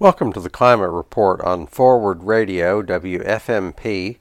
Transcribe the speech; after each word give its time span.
Welcome 0.00 0.32
to 0.32 0.40
the 0.40 0.48
Climate 0.48 0.92
Report 0.92 1.42
on 1.42 1.66
Forward 1.66 2.22
Radio 2.22 2.80
WFMP 2.80 4.16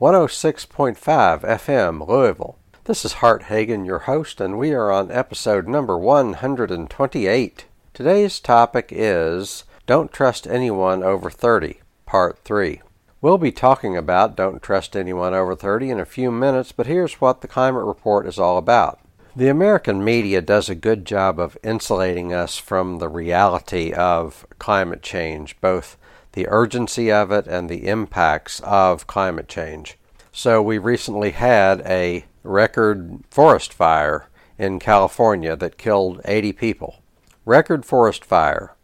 106.5 0.00 0.96
FM 0.96 2.06
Louisville. 2.06 2.56
This 2.84 3.04
is 3.04 3.14
Hart 3.14 3.42
Hagen, 3.42 3.84
your 3.84 3.98
host, 3.98 4.40
and 4.40 4.56
we 4.56 4.70
are 4.70 4.92
on 4.92 5.10
episode 5.10 5.66
number 5.66 5.98
128. 5.98 7.64
Today's 7.92 8.38
topic 8.38 8.90
is 8.92 9.64
Don't 9.86 10.12
Trust 10.12 10.46
Anyone 10.46 11.02
Over 11.02 11.30
30, 11.30 11.80
Part 12.06 12.38
3. 12.44 12.80
We'll 13.20 13.38
be 13.38 13.50
talking 13.50 13.96
about 13.96 14.36
Don't 14.36 14.62
Trust 14.62 14.94
Anyone 14.94 15.34
Over 15.34 15.56
30 15.56 15.90
in 15.90 15.98
a 15.98 16.04
few 16.04 16.30
minutes, 16.30 16.70
but 16.70 16.86
here's 16.86 17.14
what 17.14 17.40
the 17.40 17.48
Climate 17.48 17.82
Report 17.82 18.28
is 18.28 18.38
all 18.38 18.56
about. 18.56 19.00
The 19.36 19.48
American 19.48 20.04
media 20.04 20.40
does 20.40 20.68
a 20.68 20.76
good 20.76 21.04
job 21.04 21.40
of 21.40 21.58
insulating 21.64 22.32
us 22.32 22.56
from 22.56 22.98
the 22.98 23.08
reality 23.08 23.92
of 23.92 24.46
climate 24.60 25.02
change, 25.02 25.60
both 25.60 25.96
the 26.34 26.46
urgency 26.46 27.10
of 27.10 27.32
it 27.32 27.48
and 27.48 27.68
the 27.68 27.88
impacts 27.88 28.60
of 28.60 29.08
climate 29.08 29.48
change. 29.48 29.98
So, 30.30 30.62
we 30.62 30.78
recently 30.78 31.32
had 31.32 31.80
a 31.80 32.26
record 32.44 33.24
forest 33.28 33.74
fire 33.74 34.28
in 34.56 34.78
California 34.78 35.56
that 35.56 35.78
killed 35.78 36.20
80 36.24 36.52
people. 36.52 37.02
Record 37.44 37.84
forest 37.84 38.24
fire. 38.24 38.76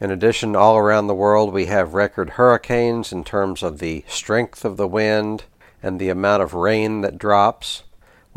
In 0.00 0.10
addition, 0.10 0.56
all 0.56 0.78
around 0.78 1.08
the 1.08 1.14
world, 1.14 1.52
we 1.52 1.66
have 1.66 1.92
record 1.92 2.30
hurricanes 2.30 3.12
in 3.12 3.24
terms 3.24 3.62
of 3.62 3.78
the 3.78 4.04
strength 4.08 4.64
of 4.64 4.78
the 4.78 4.88
wind 4.88 5.44
and 5.82 6.00
the 6.00 6.08
amount 6.08 6.42
of 6.42 6.54
rain 6.54 7.02
that 7.02 7.18
drops. 7.18 7.82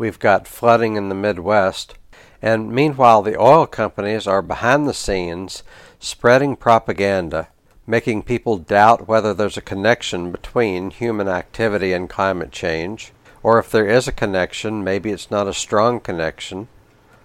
We've 0.02 0.18
got 0.18 0.48
flooding 0.48 0.96
in 0.96 1.10
the 1.10 1.14
Midwest. 1.14 1.94
And 2.42 2.72
meanwhile, 2.72 3.22
the 3.22 3.40
oil 3.40 3.68
companies 3.68 4.26
are 4.26 4.42
behind 4.42 4.88
the 4.88 4.94
scenes 4.94 5.62
spreading 6.00 6.56
propaganda, 6.56 7.46
making 7.86 8.24
people 8.24 8.56
doubt 8.58 9.06
whether 9.06 9.32
there's 9.32 9.56
a 9.56 9.60
connection 9.62 10.32
between 10.32 10.90
human 10.90 11.28
activity 11.28 11.92
and 11.92 12.10
climate 12.10 12.50
change. 12.50 13.12
Or 13.44 13.60
if 13.60 13.70
there 13.70 13.86
is 13.86 14.08
a 14.08 14.12
connection, 14.12 14.82
maybe 14.82 15.12
it's 15.12 15.30
not 15.30 15.46
a 15.46 15.54
strong 15.54 16.00
connection. 16.00 16.66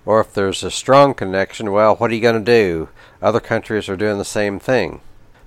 Or 0.05 0.19
if 0.19 0.31
there's 0.31 0.61
a 0.61 0.69
strong 0.69 1.15
connection, 1.15 1.71
well, 1.71 1.95
what 1.95 2.11
are 2.11 2.13
you 2.13 2.21
going 2.21 2.45
to 2.45 2.61
do? 2.61 2.89
Other 3.23 3.39
countries 3.39 3.89
are 3.89 3.97
doing 3.97 4.19
the 4.19 4.23
same 4.23 4.59
thing. 4.59 5.01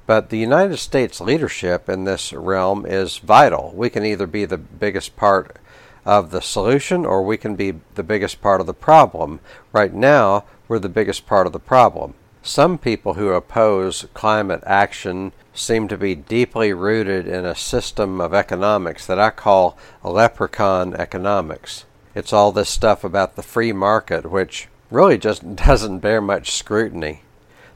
But 0.05 0.31
the 0.31 0.39
United 0.39 0.79
States 0.79 1.21
leadership 1.21 1.89
in 1.89 2.03
this 2.03 2.33
realm 2.33 2.85
is 2.85 3.19
vital. 3.19 3.73
We 3.73 3.89
can 3.89 4.05
either 4.05 4.27
be 4.27 4.47
the 4.47 4.59
biggest 4.59 5.15
part 5.15 5.57
of 6.05 6.31
the 6.31 6.43
solution 6.43 7.05
or 7.05 7.23
we 7.23 7.37
can 7.37 7.57
be 7.57 7.75
the 7.95 8.03
biggest 8.03 8.41
part 8.41 8.61
of 8.61 8.67
the 8.67 8.75
problem. 8.75 9.41
Right 9.73 9.93
now, 9.93 10.45
we're 10.69 10.79
the 10.79 10.89
biggest 10.89 11.27
part 11.27 11.47
of 11.47 11.53
the 11.53 11.59
problem. 11.59 12.15
Some 12.43 12.79
people 12.79 13.15
who 13.15 13.29
oppose 13.29 14.07
climate 14.15 14.63
action 14.65 15.33
seem 15.53 15.89
to 15.89 15.99
be 15.99 16.15
deeply 16.15 16.73
rooted 16.73 17.27
in 17.27 17.45
a 17.45 17.55
system 17.55 18.21
of 18.21 18.33
economics 18.33 19.07
that 19.07 19.19
I 19.19 19.31
call 19.31 19.77
leprechaun 20.03 20.95
economics. 20.95 21.85
It's 22.15 22.33
all 22.33 22.51
this 22.51 22.71
stuff 22.71 23.05
about 23.05 23.37
the 23.37 23.43
free 23.43 23.73
market, 23.73 24.31
which 24.31 24.69
really 24.91 25.19
just 25.19 25.57
doesn't 25.67 25.99
bear 25.99 26.21
much 26.21 26.53
scrutiny. 26.53 27.23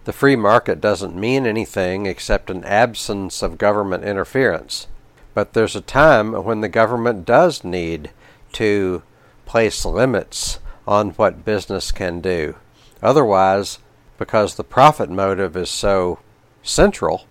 The 0.05 0.13
free 0.13 0.37
market 0.37 0.81
doesn't 0.81 1.17
mean 1.17 1.47
anything 1.47 2.07
except 2.07 2.51
an 2.51 2.65
absence 2.65 3.43
of 3.43 3.59
government 3.59 4.05
interference. 4.05 4.87
But 5.35 5.53
there's 5.53 5.77
a 5.77 5.81
time 5.81 6.33
when 6.33 6.61
the 6.61 6.69
government 6.69 7.25
does 7.25 7.65
need 7.65 8.11
to 8.53 9.03
place 9.47 9.85
limits 9.85 10.61
on 10.87 11.11
what 11.11 11.45
business 11.45 11.91
can 11.93 12.21
do. 12.21 12.57
Otherwise, 13.03 13.79
because 14.17 14.55
the 14.55 14.65
profit 14.65 15.11
motive 15.11 15.57
is 15.57 15.69
so 15.69 16.21
central 16.63 17.27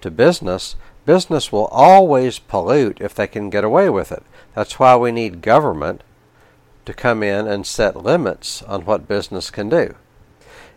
to 0.00 0.10
business, 0.10 0.76
business 1.04 1.52
will 1.52 1.66
always 1.66 2.38
pollute 2.38 2.98
if 3.00 3.14
they 3.14 3.26
can 3.26 3.50
get 3.50 3.64
away 3.64 3.88
with 3.90 4.10
it. 4.10 4.22
That's 4.54 4.78
why 4.78 4.96
we 4.96 5.12
need 5.12 5.42
government 5.42 6.02
to 6.84 6.92
come 6.92 7.22
in 7.22 7.46
and 7.46 7.66
set 7.66 7.96
limits 7.96 8.62
on 8.62 8.84
what 8.84 9.08
business 9.08 9.50
can 9.50 9.68
do. 9.68 9.94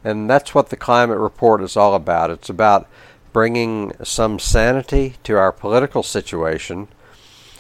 And 0.04 0.30
that's 0.30 0.54
what 0.54 0.70
the 0.70 0.78
climate 0.78 1.18
report 1.18 1.62
is 1.62 1.76
all 1.76 1.96
about. 1.96 2.30
It's 2.30 2.50
about 2.50 2.88
bringing 3.36 3.92
some 4.02 4.40
sanity 4.40 5.16
to 5.22 5.36
our 5.36 5.52
political 5.52 6.02
situation. 6.02 6.88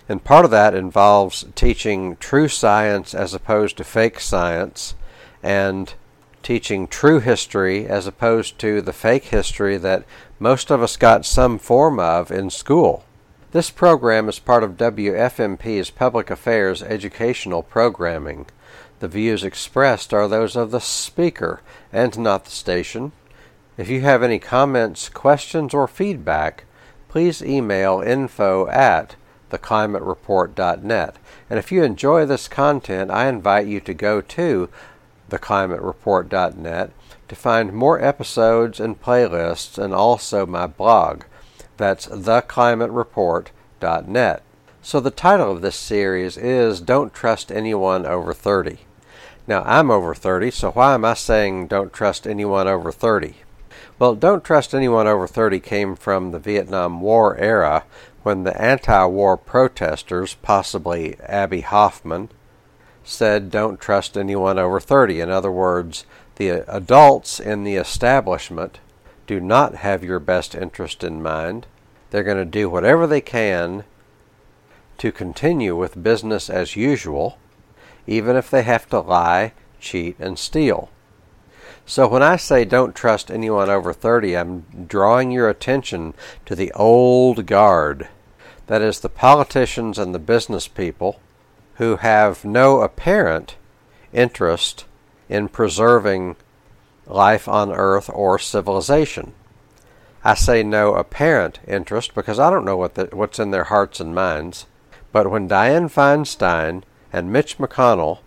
And 0.07 0.23
part 0.23 0.45
of 0.45 0.51
that 0.51 0.73
involves 0.73 1.43
teaching 1.53 2.15
true 2.15 2.47
science 2.47 3.13
as 3.13 3.33
opposed 3.33 3.75
to 3.75 3.83
fake 3.83 4.21
science 4.21 4.95
and 5.43 5.93
teaching 6.41 6.87
true 6.87 7.19
history 7.19 7.85
as 7.87 8.07
opposed 8.07 8.57
to 8.59 8.81
the 8.81 8.93
fake 8.93 9.25
history 9.25 9.75
that 9.75 10.05
most 10.39 10.71
of 10.71 10.81
us 10.81 10.95
got 10.95 11.25
some 11.25 11.59
form 11.59 11.99
of 11.99 12.31
in 12.31 12.49
school. 12.49 13.03
This 13.51 13.69
program 13.69 14.29
is 14.29 14.39
part 14.39 14.63
of 14.63 14.77
WFMP's 14.77 15.89
Public 15.89 16.29
Affairs 16.29 16.83
educational 16.83 17.63
programming. 17.63 18.45
The 18.99 19.09
views 19.09 19.43
expressed 19.43 20.13
are 20.13 20.29
those 20.29 20.55
of 20.55 20.71
the 20.71 20.79
speaker 20.79 21.59
and 21.91 22.17
not 22.17 22.45
the 22.45 22.51
station. 22.51 23.11
If 23.77 23.89
you 23.89 23.99
have 24.01 24.21
any 24.23 24.39
comments, 24.39 25.07
questions, 25.09 25.73
or 25.73 25.87
feedback, 25.87 26.63
please 27.09 27.41
email 27.41 28.01
info 28.01 28.69
at 28.69 29.17
theclimatereport.net. 29.51 31.17
And 31.49 31.59
if 31.59 31.73
you 31.73 31.83
enjoy 31.83 32.25
this 32.25 32.47
content, 32.47 33.11
I 33.11 33.27
invite 33.27 33.67
you 33.67 33.81
to 33.81 33.93
go 33.93 34.21
to 34.21 34.69
theclimatereport.net 35.29 36.91
to 37.27 37.35
find 37.35 37.73
more 37.73 38.01
episodes 38.01 38.79
and 38.79 39.01
playlists 39.01 39.77
and 39.77 39.93
also 39.93 40.45
my 40.45 40.67
blog. 40.67 41.23
That's 41.75 42.07
theclimatereport.net. 42.07 44.41
So 44.81 45.01
the 45.01 45.11
title 45.11 45.51
of 45.51 45.61
this 45.61 45.75
series 45.75 46.37
is 46.37 46.79
Don't 46.79 47.13
Trust 47.13 47.51
Anyone 47.51 48.05
Over 48.05 48.33
30. 48.33 48.77
Now, 49.47 49.63
I'm 49.65 49.91
over 49.91 50.15
30, 50.15 50.49
so 50.51 50.71
why 50.71 50.93
am 50.93 51.03
I 51.05 51.13
saying 51.13 51.67
don't 51.67 51.91
trust 51.91 52.25
anyone 52.25 52.67
over 52.67 52.91
30? 52.91 53.35
Well, 53.97 54.15
Don't 54.15 54.43
Trust 54.43 54.75
Anyone 54.75 55.07
Over 55.07 55.25
30 55.25 55.61
came 55.61 55.95
from 55.95 56.31
the 56.31 56.39
Vietnam 56.39 56.99
War 56.99 57.37
era 57.37 57.85
when 58.23 58.43
the 58.43 58.61
anti 58.61 59.05
war 59.05 59.37
protesters, 59.37 60.33
possibly 60.41 61.15
Abbie 61.21 61.61
Hoffman, 61.61 62.27
said 63.05 63.49
don't 63.49 63.79
trust 63.79 64.17
anyone 64.17 64.59
over 64.59 64.81
30. 64.81 65.21
In 65.21 65.29
other 65.29 65.51
words, 65.51 66.05
the 66.35 66.65
adults 66.67 67.39
in 67.39 67.63
the 67.63 67.75
establishment 67.75 68.79
do 69.27 69.39
not 69.39 69.75
have 69.75 70.03
your 70.03 70.19
best 70.19 70.55
interest 70.55 71.01
in 71.01 71.23
mind. 71.23 71.65
They're 72.09 72.23
going 72.23 72.37
to 72.37 72.45
do 72.45 72.69
whatever 72.69 73.07
they 73.07 73.21
can 73.21 73.85
to 74.97 75.11
continue 75.13 75.73
with 75.73 76.03
business 76.03 76.49
as 76.49 76.75
usual, 76.75 77.37
even 78.07 78.35
if 78.35 78.49
they 78.49 78.63
have 78.63 78.89
to 78.89 78.99
lie, 78.99 79.53
cheat, 79.79 80.17
and 80.19 80.37
steal. 80.37 80.89
So 81.87 82.07
when 82.07 82.23
I 82.23 82.35
say 82.35 82.65
don't 82.65 82.95
trust 82.95 83.29
anyone 83.29 83.69
over 83.69 83.93
30, 83.93 84.35
I'm 84.35 84.65
drawing 84.87 85.31
your 85.31 85.49
attention 85.49 86.15
to 86.47 86.55
the 86.55 86.71
old 86.73 87.45
guard. 87.45 88.07
That 88.65 88.81
is, 88.81 88.99
the 88.99 89.09
politicians 89.09 89.99
and 89.99 90.13
the 90.13 90.19
business 90.19 90.67
people 90.67 91.19
who 91.75 91.97
have 91.97 92.43
no 92.43 92.81
apparent 92.81 93.55
interest 94.11 94.85
in 95.29 95.47
preserving 95.47 96.35
life 97.05 97.47
on 97.47 97.71
earth 97.71 98.09
or 98.11 98.39
civilization. 98.39 99.33
I 100.23 100.33
say 100.33 100.63
no 100.63 100.95
apparent 100.95 101.59
interest 101.67 102.15
because 102.15 102.39
I 102.39 102.49
don't 102.49 102.65
know 102.65 102.77
what 102.77 102.95
the, 102.95 103.09
what's 103.13 103.37
in 103.37 103.51
their 103.51 103.65
hearts 103.65 103.99
and 103.99 104.15
minds. 104.15 104.65
But 105.11 105.29
when 105.29 105.47
Dianne 105.47 105.93
Feinstein 105.93 106.81
and 107.13 107.31
Mitch 107.31 107.59
McConnell 107.59 108.19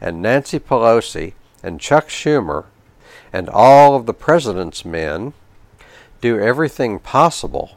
and 0.00 0.22
Nancy 0.22 0.58
Pelosi 0.58 1.34
and 1.62 1.78
Chuck 1.78 2.08
Schumer 2.08 2.64
and 3.32 3.48
all 3.48 3.94
of 3.94 4.06
the 4.06 4.14
president's 4.14 4.84
men 4.84 5.32
do 6.20 6.38
everything 6.38 6.98
possible 6.98 7.76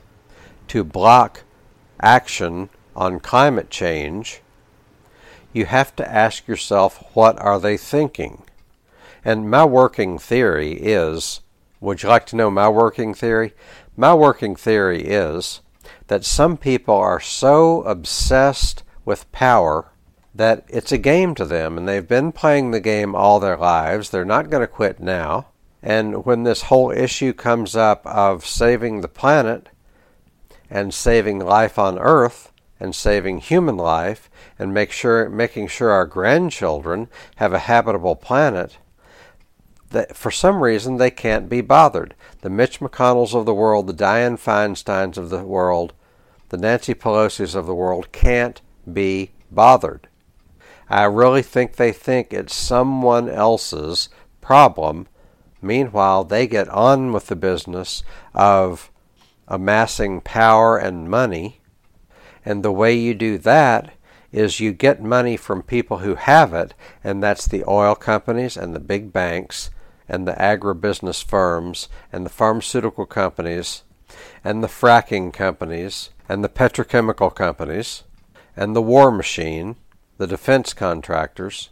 to 0.68 0.84
block 0.84 1.44
action 2.02 2.70
on 2.96 3.20
climate 3.20 3.70
change, 3.70 4.42
you 5.54 5.66
have 5.66 5.96
to 5.96 6.12
ask 6.12 6.48
yourself 6.48 7.04
what 7.14 7.40
are 7.40 7.60
they 7.60 7.78
thinking? 7.78 8.44
And 9.24 9.50
my 9.50 9.66
working 9.66 10.20
theory 10.20 10.74
is 10.74 11.42
would 11.82 12.04
you 12.04 12.10
like 12.10 12.26
to 12.28 12.36
know 12.36 12.50
my 12.50 12.70
working 12.70 13.14
theory? 13.14 13.54
My 13.96 14.14
working 14.14 14.56
theory 14.56 15.02
is 15.04 15.62
that 16.08 16.26
some 16.26 16.58
people 16.58 16.96
are 16.96 17.20
so 17.20 17.84
obsessed 17.84 18.84
with 19.04 19.32
power 19.32 19.92
that 20.36 20.66
it's 20.68 20.92
a 20.92 20.98
game 20.98 21.34
to 21.36 21.46
them, 21.46 21.78
and 21.78 21.88
they've 21.88 22.08
been 22.08 22.34
playing 22.34 22.72
the 22.72 22.82
game 22.82 23.16
all 23.16 23.40
their 23.40 23.56
lives. 23.56 24.10
They're 24.10 24.26
not 24.26 24.50
going 24.50 24.62
to 24.62 24.68
quit 24.68 25.00
now. 25.00 25.48
And 25.82 26.26
when 26.26 26.44
this 26.44 26.64
whole 26.64 26.92
issue 26.92 27.32
comes 27.32 27.76
up 27.76 28.06
of 28.06 28.46
saving 28.46 29.00
the 29.00 29.08
planet 29.08 29.70
and 30.70 30.94
saving 30.94 31.40
life 31.40 31.80
on 31.80 31.98
Earth 31.98 32.52
and 32.80 32.94
saving 32.94 33.38
human 33.38 33.78
life 33.78 34.30
and 34.60 34.74
make 34.74 34.92
sure, 34.92 35.30
making 35.30 35.68
sure 35.68 35.92
our 35.92 36.06
grandchildren 36.06 37.08
have 37.38 37.54
a 37.54 37.60
habitable 37.60 38.16
planet, 38.16 38.78
that 39.92 40.18
for 40.18 40.32
some 40.32 40.62
reason 40.62 40.98
they 40.98 41.12
can't 41.12 41.48
be 41.48 41.62
bothered. 41.62 42.14
The 42.42 42.50
Mitch 42.50 42.82
McConnells 42.82 43.34
of 43.34 43.46
the 43.46 43.54
world, 43.54 43.88
the 43.88 43.94
Dianne 43.94 44.38
Feinsteins 44.38 45.18
of 45.18 45.30
the 45.30 45.44
world, 45.44 45.94
the 46.50 46.58
Nancy 46.58 46.94
Pelosi's 46.94 47.56
of 47.56 47.68
the 47.68 47.76
world 47.76 48.12
can't 48.12 48.60
be 48.92 49.32
bothered. 49.50 50.10
I 50.90 51.04
really 51.04 51.42
think 51.42 51.76
they 51.76 51.92
think 51.92 52.32
it's 52.32 52.56
someone 52.56 53.30
else's 53.30 54.10
problem. 54.42 55.08
Meanwhile, 55.62 56.26
they 56.26 56.46
get 56.48 56.70
on 56.70 57.12
with 57.12 57.28
the 57.28 57.36
business 57.36 58.04
of 58.34 58.92
amassing 59.48 60.22
power 60.22 60.78
and 60.78 61.10
money. 61.10 61.62
And 62.44 62.64
the 62.64 62.72
way 62.72 62.94
you 62.94 63.14
do 63.16 63.38
that 63.40 63.94
is 64.32 64.60
you 64.60 64.74
get 64.74 65.02
money 65.02 65.38
from 65.38 65.64
people 65.64 66.00
who 66.00 66.16
have 66.16 66.54
it, 66.54 66.74
and 67.04 67.24
that's 67.24 67.48
the 67.48 67.64
oil 67.68 67.96
companies 67.96 68.58
and 68.58 68.76
the 68.76 68.80
big 68.80 69.12
banks 69.12 69.72
and 70.08 70.28
the 70.28 70.34
agribusiness 70.34 71.24
firms 71.24 71.90
and 72.12 72.26
the 72.26 72.30
pharmaceutical 72.30 73.06
companies 73.06 73.84
and 74.44 74.64
the 74.64 74.68
fracking 74.68 75.34
companies 75.34 76.10
and 76.30 76.44
the 76.44 76.50
petrochemical 76.50 77.34
companies 77.34 78.04
and 78.56 78.76
the 78.76 78.82
war 78.82 79.12
machine, 79.12 79.76
the 80.18 80.28
defense 80.28 80.74
contractors, 80.74 81.70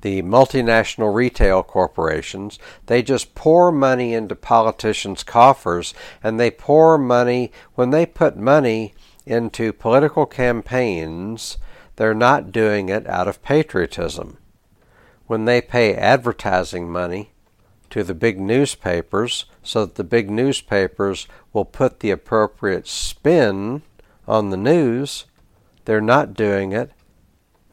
the 0.00 0.22
multinational 0.22 1.14
retail 1.14 1.62
corporations, 1.62 2.58
they 2.86 3.02
just 3.02 3.34
pour 3.34 3.72
money 3.72 4.14
into 4.14 4.34
politicians' 4.34 5.22
coffers 5.22 5.94
and 6.22 6.38
they 6.38 6.50
pour 6.50 6.98
money, 6.98 7.50
when 7.74 7.90
they 7.90 8.06
put 8.06 8.36
money 8.36 8.94
into 9.26 9.72
political 9.72 10.26
campaigns, 10.26 11.56
they're 11.96 12.14
not 12.14 12.52
doing 12.52 12.88
it 12.88 13.06
out 13.06 13.28
of 13.28 13.42
patriotism. 13.42 14.36
When 15.26 15.46
they 15.46 15.60
pay 15.60 15.94
advertising 15.94 16.90
money 16.90 17.30
to 17.90 18.04
the 18.04 18.14
big 18.14 18.38
newspapers 18.38 19.46
so 19.62 19.86
that 19.86 19.94
the 19.94 20.04
big 20.04 20.28
newspapers 20.28 21.26
will 21.52 21.64
put 21.64 22.00
the 22.00 22.10
appropriate 22.10 22.86
spin 22.86 23.82
on 24.26 24.50
the 24.50 24.56
news, 24.56 25.24
they're 25.84 26.00
not 26.00 26.34
doing 26.34 26.72
it 26.72 26.90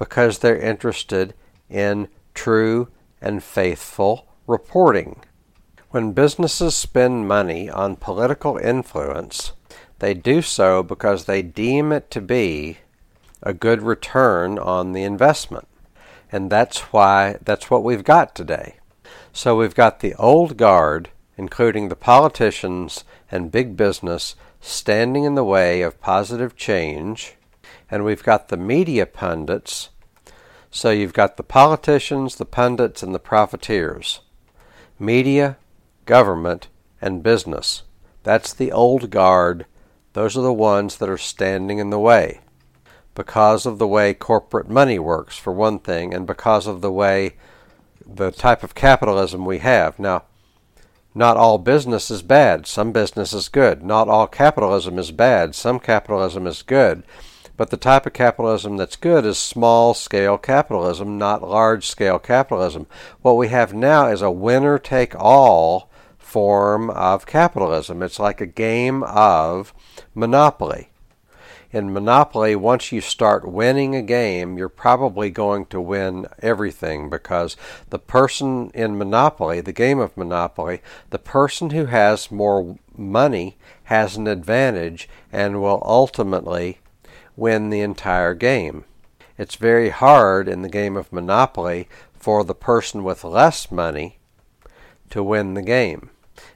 because 0.01 0.39
they're 0.39 0.57
interested 0.57 1.31
in 1.69 2.07
true 2.33 2.87
and 3.21 3.43
faithful 3.43 4.25
reporting. 4.47 5.21
When 5.91 6.13
businesses 6.13 6.75
spend 6.75 7.27
money 7.27 7.69
on 7.69 7.97
political 7.97 8.57
influence, 8.57 9.51
they 9.99 10.15
do 10.15 10.41
so 10.41 10.81
because 10.81 11.25
they 11.25 11.43
deem 11.43 11.91
it 11.91 12.09
to 12.09 12.19
be 12.19 12.79
a 13.43 13.53
good 13.53 13.83
return 13.83 14.57
on 14.57 14.93
the 14.93 15.03
investment. 15.03 15.67
And 16.31 16.49
that's 16.49 16.79
why 16.91 17.37
that's 17.45 17.69
what 17.69 17.83
we've 17.83 18.03
got 18.03 18.33
today. 18.33 18.77
So 19.31 19.55
we've 19.55 19.75
got 19.75 19.99
the 19.99 20.15
old 20.15 20.57
guard, 20.57 21.09
including 21.37 21.89
the 21.89 21.95
politicians 21.95 23.03
and 23.29 23.51
big 23.51 23.77
business, 23.77 24.35
standing 24.61 25.25
in 25.25 25.35
the 25.35 25.43
way 25.43 25.83
of 25.83 26.01
positive 26.01 26.55
change, 26.55 27.35
and 27.91 28.05
we've 28.05 28.23
got 28.23 28.47
the 28.47 28.57
media 28.57 29.05
pundits. 29.05 29.89
So 30.71 30.89
you've 30.89 31.13
got 31.13 31.35
the 31.35 31.43
politicians, 31.43 32.37
the 32.37 32.45
pundits, 32.45 33.03
and 33.03 33.13
the 33.13 33.19
profiteers. 33.19 34.21
Media, 34.97 35.57
government, 36.05 36.69
and 37.01 37.21
business. 37.21 37.83
That's 38.23 38.53
the 38.53 38.71
old 38.71 39.09
guard. 39.09 39.65
Those 40.13 40.37
are 40.37 40.41
the 40.41 40.53
ones 40.53 40.97
that 40.97 41.09
are 41.09 41.17
standing 41.17 41.79
in 41.79 41.89
the 41.89 41.99
way 41.99 42.39
because 43.13 43.65
of 43.65 43.77
the 43.77 43.87
way 43.87 44.13
corporate 44.13 44.69
money 44.69 44.97
works, 44.97 45.37
for 45.37 45.51
one 45.51 45.79
thing, 45.79 46.13
and 46.13 46.25
because 46.25 46.67
of 46.67 46.81
the 46.81 46.91
way 46.91 47.35
the 48.05 48.31
type 48.31 48.63
of 48.63 48.75
capitalism 48.75 49.45
we 49.45 49.59
have. 49.59 49.99
Now, 49.99 50.23
not 51.13 51.35
all 51.35 51.57
business 51.57 52.09
is 52.09 52.21
bad, 52.21 52.65
some 52.65 52.93
business 52.93 53.33
is 53.33 53.49
good. 53.49 53.83
Not 53.83 54.07
all 54.07 54.27
capitalism 54.27 54.97
is 54.97 55.11
bad, 55.11 55.55
some 55.55 55.79
capitalism 55.79 56.47
is 56.47 56.61
good. 56.61 57.03
But 57.61 57.69
the 57.69 57.77
type 57.77 58.07
of 58.07 58.13
capitalism 58.13 58.77
that's 58.77 58.95
good 58.95 59.23
is 59.23 59.37
small 59.37 59.93
scale 59.93 60.39
capitalism, 60.39 61.19
not 61.19 61.47
large 61.47 61.85
scale 61.85 62.17
capitalism. 62.17 62.87
What 63.21 63.37
we 63.37 63.49
have 63.49 63.71
now 63.71 64.07
is 64.07 64.23
a 64.23 64.31
winner 64.31 64.79
take 64.79 65.13
all 65.15 65.87
form 66.17 66.89
of 66.89 67.27
capitalism. 67.27 68.01
It's 68.01 68.19
like 68.19 68.41
a 68.41 68.47
game 68.47 69.03
of 69.03 69.75
monopoly 70.15 70.89
in 71.73 71.93
Monopoly, 71.93 72.55
once 72.55 72.91
you 72.91 72.99
start 72.99 73.49
winning 73.49 73.95
a 73.95 74.01
game, 74.01 74.57
you're 74.57 74.69
probably 74.69 75.29
going 75.29 75.65
to 75.67 75.79
win 75.79 76.27
everything 76.39 77.09
because 77.09 77.55
the 77.89 77.99
person 77.99 78.71
in 78.73 78.97
Monopoly, 78.97 79.61
the 79.61 79.71
game 79.71 79.99
of 79.99 80.17
Monopoly, 80.17 80.81
the 81.11 81.19
person 81.19 81.69
who 81.69 81.85
has 81.85 82.29
more 82.29 82.77
money 82.95 83.57
has 83.85 84.17
an 84.17 84.27
advantage 84.27 85.07
and 85.31 85.61
will 85.61 85.81
ultimately 85.85 86.79
win 87.35 87.69
the 87.69 87.81
entire 87.81 88.33
game. 88.33 88.85
It's 89.37 89.55
very 89.55 89.89
hard 89.89 90.47
in 90.47 90.61
the 90.61 90.69
game 90.69 90.95
of 90.95 91.11
Monopoly 91.11 91.87
for 92.13 92.43
the 92.43 92.55
person 92.55 93.03
with 93.03 93.23
less 93.23 93.71
money 93.71 94.19
to 95.09 95.23
win 95.23 95.53
the 95.53 95.61
game. 95.61 96.09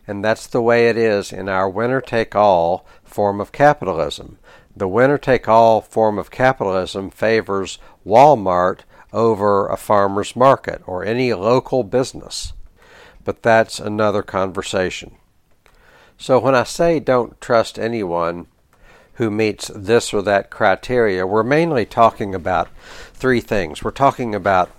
And 0.07 0.23
that's 0.23 0.47
the 0.47 0.61
way 0.61 0.87
it 0.87 0.97
is 0.97 1.31
in 1.31 1.49
our 1.49 1.69
winner 1.69 2.01
take 2.01 2.35
all 2.35 2.85
form 3.03 3.41
of 3.41 3.51
capitalism. 3.51 4.37
The 4.75 4.87
winner 4.87 5.17
take 5.17 5.47
all 5.47 5.81
form 5.81 6.19
of 6.19 6.31
capitalism 6.31 7.09
favors 7.09 7.79
Walmart 8.05 8.81
over 9.13 9.67
a 9.67 9.77
farmer's 9.77 10.35
market 10.35 10.81
or 10.85 11.03
any 11.03 11.33
local 11.33 11.83
business. 11.83 12.53
But 13.23 13.41
that's 13.41 13.79
another 13.79 14.21
conversation. 14.21 15.15
So 16.17 16.39
when 16.39 16.55
I 16.55 16.63
say 16.63 16.99
don't 16.99 17.39
trust 17.41 17.79
anyone 17.79 18.47
who 19.15 19.31
meets 19.31 19.71
this 19.73 20.13
or 20.13 20.21
that 20.21 20.49
criteria, 20.49 21.25
we're 21.25 21.43
mainly 21.43 21.85
talking 21.85 22.35
about 22.35 22.67
three 23.13 23.41
things. 23.41 23.83
We're 23.83 23.91
talking 23.91 24.35
about 24.35 24.69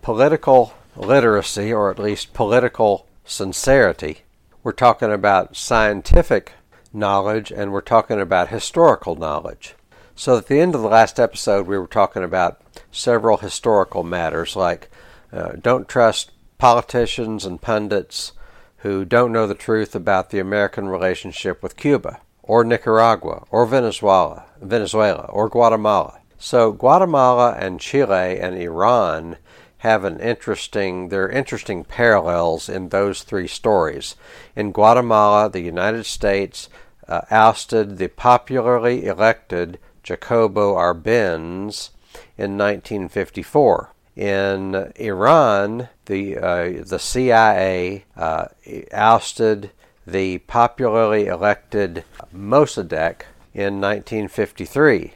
political 0.00 0.74
literacy, 0.96 1.72
or 1.72 1.90
at 1.90 1.98
least 1.98 2.32
political 2.32 3.06
sincerity. 3.24 4.22
We're 4.62 4.72
talking 4.72 5.12
about 5.12 5.56
scientific 5.56 6.52
knowledge 6.92 7.50
and 7.50 7.72
we're 7.72 7.80
talking 7.80 8.20
about 8.20 8.48
historical 8.48 9.16
knowledge. 9.16 9.74
So 10.14 10.36
at 10.36 10.46
the 10.46 10.60
end 10.60 10.74
of 10.74 10.82
the 10.82 10.88
last 10.88 11.18
episode, 11.18 11.66
we 11.66 11.78
were 11.78 11.86
talking 11.86 12.22
about 12.22 12.60
several 12.90 13.38
historical 13.38 14.02
matters 14.02 14.56
like 14.56 14.90
uh, 15.32 15.52
don't 15.60 15.88
trust 15.88 16.32
politicians 16.58 17.44
and 17.44 17.60
pundits 17.60 18.32
who 18.78 19.04
don't 19.04 19.32
know 19.32 19.46
the 19.46 19.54
truth 19.54 19.94
about 19.94 20.30
the 20.30 20.38
American 20.38 20.88
relationship 20.88 21.62
with 21.62 21.76
Cuba 21.76 22.20
or 22.42 22.64
Nicaragua 22.64 23.44
or 23.50 23.66
Venezuela, 23.66 24.44
Venezuela 24.60 25.26
or 25.30 25.48
Guatemala. 25.48 26.20
So 26.38 26.72
Guatemala 26.72 27.56
and 27.58 27.80
Chile 27.80 28.38
and 28.40 28.56
Iran 28.56 29.36
have 29.78 30.04
an 30.04 30.20
interesting 30.20 31.08
there 31.08 31.24
are 31.24 31.30
interesting 31.30 31.84
parallels 31.84 32.68
in 32.68 32.88
those 32.88 33.22
three 33.22 33.48
stories. 33.48 34.16
In 34.54 34.72
Guatemala, 34.72 35.50
the 35.50 35.60
United 35.60 36.06
States 36.06 36.68
uh, 37.08 37.22
ousted 37.30 37.98
the 37.98 38.08
popularly 38.08 39.06
elected 39.06 39.78
Jacobo 40.02 40.76
Arbenz 40.76 41.90
in 42.36 42.58
1954. 42.58 43.90
In 44.14 44.92
Iran, 44.96 45.88
the 46.06 46.36
uh, 46.38 46.84
the 46.84 46.98
CIA 46.98 48.04
uh, 48.16 48.46
ousted 48.92 49.70
the 50.06 50.38
popularly 50.38 51.26
elected 51.26 52.04
Mossadegh 52.34 53.22
in 53.54 53.80
1953. 53.80 55.14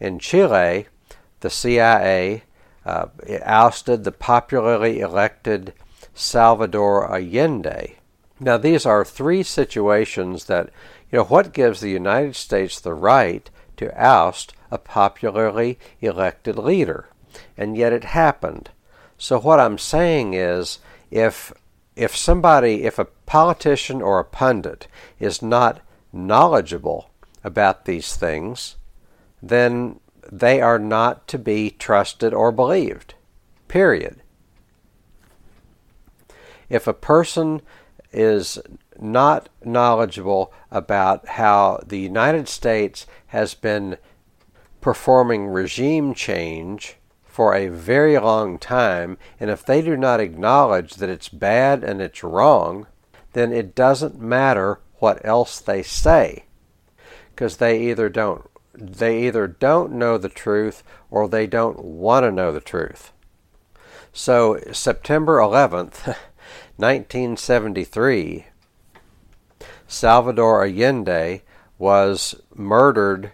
In 0.00 0.18
Chile, 0.18 0.86
the 1.40 1.50
CIA 1.50 2.42
uh, 2.84 3.06
ousted 3.44 4.04
the 4.04 4.12
popularly 4.12 5.00
elected 5.00 5.72
Salvador 6.14 7.12
Allende. 7.12 7.96
Now, 8.38 8.56
these 8.56 8.84
are 8.84 9.04
three 9.04 9.42
situations 9.42 10.44
that, 10.44 10.70
you 11.10 11.18
know, 11.18 11.24
what 11.24 11.54
gives 11.54 11.80
the 11.80 11.90
United 11.90 12.36
States 12.36 12.78
the 12.78 12.94
right 12.94 13.48
to 13.78 13.92
oust 14.00 14.52
a 14.70 14.78
popularly 14.78 15.78
elected 16.00 16.56
leader? 16.58 17.08
And 17.56 17.76
yet 17.76 17.92
it 17.92 18.04
happened. 18.04 18.70
So, 19.18 19.38
what 19.40 19.60
I'm 19.60 19.78
saying 19.78 20.34
is, 20.34 20.78
if 21.10 21.52
if 21.96 22.14
somebody, 22.14 22.84
if 22.84 22.98
a 22.98 23.06
politician 23.06 24.02
or 24.02 24.20
a 24.20 24.24
pundit 24.24 24.86
is 25.18 25.40
not 25.40 25.80
knowledgeable 26.12 27.10
about 27.42 27.86
these 27.86 28.14
things, 28.14 28.76
then 29.42 29.98
they 30.30 30.60
are 30.60 30.78
not 30.78 31.26
to 31.28 31.38
be 31.38 31.70
trusted 31.70 32.34
or 32.34 32.52
believed. 32.52 33.14
Period. 33.66 34.22
If 36.68 36.86
a 36.86 36.92
person 36.92 37.62
is 38.12 38.58
not 38.98 39.48
knowledgeable 39.64 40.52
about 40.70 41.26
how 41.28 41.80
the 41.86 41.98
United 41.98 42.48
States 42.48 43.06
has 43.28 43.54
been 43.54 43.96
performing 44.80 45.46
regime 45.46 46.14
change 46.14 46.95
for 47.36 47.54
a 47.54 47.68
very 47.68 48.18
long 48.18 48.58
time, 48.58 49.18
and 49.38 49.50
if 49.50 49.62
they 49.62 49.82
do 49.82 49.94
not 49.94 50.20
acknowledge 50.20 50.94
that 50.94 51.10
it's 51.10 51.28
bad 51.28 51.84
and 51.84 52.00
it's 52.00 52.24
wrong, 52.24 52.86
then 53.34 53.52
it 53.52 53.74
doesn't 53.74 54.18
matter 54.18 54.80
what 55.00 55.22
else 55.22 55.60
they 55.60 55.82
say 55.82 56.46
because 57.28 57.58
they 57.58 57.78
either 57.78 58.08
don't 58.08 58.48
they 58.72 59.26
either 59.26 59.46
don't 59.46 59.92
know 59.92 60.16
the 60.16 60.30
truth 60.30 60.82
or 61.10 61.28
they 61.28 61.46
don't 61.46 61.78
want 61.84 62.24
to 62.24 62.32
know 62.32 62.52
the 62.52 62.58
truth. 62.58 63.12
So 64.14 64.58
September 64.72 65.36
11th, 65.36 66.16
1973, 66.76 68.46
Salvador 69.86 70.64
Allende 70.64 71.42
was 71.76 72.34
murdered. 72.54 73.32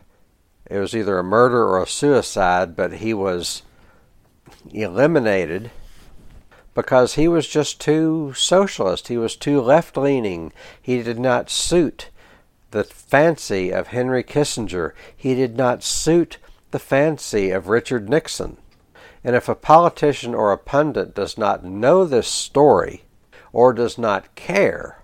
It 0.66 0.80
was 0.80 0.92
either 0.92 1.20
a 1.20 1.24
murder 1.24 1.64
or 1.68 1.80
a 1.80 1.86
suicide, 1.86 2.74
but 2.74 2.94
he 2.94 3.14
was 3.14 3.62
eliminated 4.70 5.70
because 6.74 7.14
he 7.14 7.28
was 7.28 7.48
just 7.48 7.80
too 7.80 8.32
socialist. 8.34 9.08
He 9.08 9.18
was 9.18 9.36
too 9.36 9.60
left 9.60 9.96
leaning. 9.96 10.52
He 10.80 11.02
did 11.02 11.18
not 11.18 11.50
suit 11.50 12.08
the 12.70 12.84
fancy 12.84 13.70
of 13.70 13.88
Henry 13.88 14.24
Kissinger. 14.24 14.92
He 15.14 15.34
did 15.34 15.56
not 15.56 15.82
suit 15.82 16.38
the 16.70 16.78
fancy 16.78 17.50
of 17.50 17.68
Richard 17.68 18.08
Nixon. 18.08 18.56
And 19.22 19.36
if 19.36 19.48
a 19.48 19.54
politician 19.54 20.34
or 20.34 20.50
a 20.50 20.58
pundit 20.58 21.14
does 21.14 21.38
not 21.38 21.64
know 21.64 22.04
this 22.04 22.26
story, 22.26 23.04
or 23.52 23.72
does 23.72 23.98
not 23.98 24.34
care, 24.34 25.02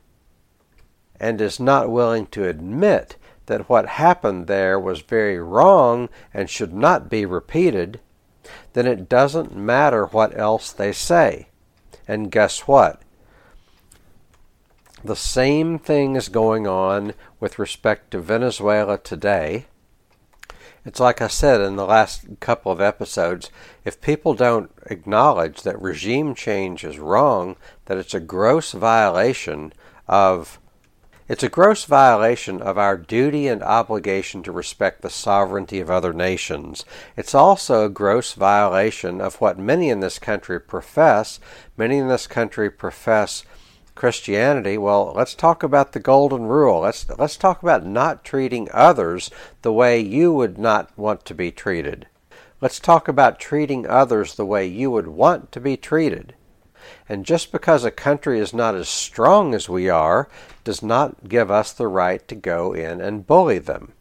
and 1.21 1.41
is 1.41 1.61
not 1.61 1.91
willing 1.91 2.27
to 2.29 2.49
admit 2.49 3.17
that 3.47 3.69
what 3.69 3.87
happened 3.87 4.47
there 4.47 4.79
was 4.79 5.01
very 5.01 5.39
wrong 5.39 6.09
and 6.33 6.51
should 6.51 6.73
not 6.73 7.09
be 7.11 7.25
repeated, 7.25 8.01
then 8.73 8.87
it 8.87 9.09
doesn't 9.09 9.57
matter 9.57 10.07
what 10.07 10.37
else 10.39 10.73
they 10.73 10.93
say. 10.93 11.49
And 12.07 12.31
guess 12.31 12.61
what? 12.61 13.03
The 15.05 15.17
same 15.17 15.79
thing 15.79 16.17
is 16.17 16.29
going 16.29 16.67
on 16.67 17.15
with 17.39 17.59
respect 17.59 18.11
to 18.11 18.21
Venezuela 18.21 18.99
today. 18.99 19.67
It's 20.85 21.01
like 21.01 21.21
I 21.21 21.29
said 21.29 21.61
in 21.61 21.77
the 21.77 21.85
last 21.85 22.41
couple 22.41 22.73
of 22.73 22.81
episodes 22.81 23.51
if 23.85 24.01
people 24.01 24.35
don't 24.35 24.71
acknowledge 24.87 25.63
that 25.63 25.81
regime 25.81 26.35
change 26.35 26.83
is 26.83 26.99
wrong, 26.99 27.57
that 27.85 27.99
it's 27.99 28.15
a 28.15 28.21
gross 28.21 28.73
violation 28.73 29.73
of 30.09 30.59
it's 31.29 31.43
a 31.43 31.49
gross 31.49 31.85
violation 31.85 32.63
of 32.63 32.79
our 32.79 32.97
duty 32.97 33.49
and 33.49 33.63
obligation 33.63 34.43
to 34.45 34.53
respect 34.53 35.03
the 35.03 35.11
sovereignty 35.11 35.79
of 35.79 35.91
other 35.91 36.15
nations. 36.15 36.87
It's 37.17 37.35
also 37.35 37.85
a 37.85 37.91
gross 37.91 38.33
violation 38.33 39.21
of 39.21 39.41
what 39.41 39.59
many 39.59 39.91
in 39.91 40.01
this 40.01 40.19
country 40.19 40.59
profess. 40.59 41.39
Many 41.77 41.99
in 41.99 42.09
this 42.09 42.27
country 42.27 42.71
profess 42.71 43.45
Christianity, 43.95 44.79
well, 44.79 45.13
let's 45.15 45.35
talk 45.35 45.65
about 45.65 45.93
the 45.93 45.99
golden 45.99 46.47
rule. 46.47 46.81
Let's 46.83 47.07
let's 47.19 47.37
talk 47.37 47.65
about 47.65 47.85
not 47.85 48.25
treating 48.25 48.69
others 48.73 49.29
the 49.63 49.73
way 49.73 49.99
you 49.99 50.33
would 50.33 50.57
not 50.57 50.97
want 50.97 51.25
to 51.25 51.35
be 51.35 51.51
treated. 51.51 52.07
Let's 52.61 52.79
talk 52.79 53.09
about 53.09 53.41
treating 53.41 53.87
others 53.87 54.37
the 54.37 54.47
way 54.47 54.67
you 54.67 54.91
would 54.93 55.09
want 55.09 55.51
to 55.51 55.61
be 55.61 55.77
treated. 55.77 56.35
And 57.09 57.25
just 57.25 57.53
because 57.53 57.85
a 57.85 57.91
country 57.91 58.39
is 58.39 58.53
not 58.53 58.75
as 58.75 58.89
strong 58.89 59.55
as 59.55 59.69
we 59.69 59.89
are 59.89 60.29
does 60.63 60.83
not 60.83 61.29
give 61.29 61.51
us 61.51 61.73
the 61.73 61.89
right 61.89 62.27
to 62.29 62.35
go 62.35 62.73
in 62.73 63.01
and 63.01 63.27
bully 63.27 63.59
them. 63.59 63.93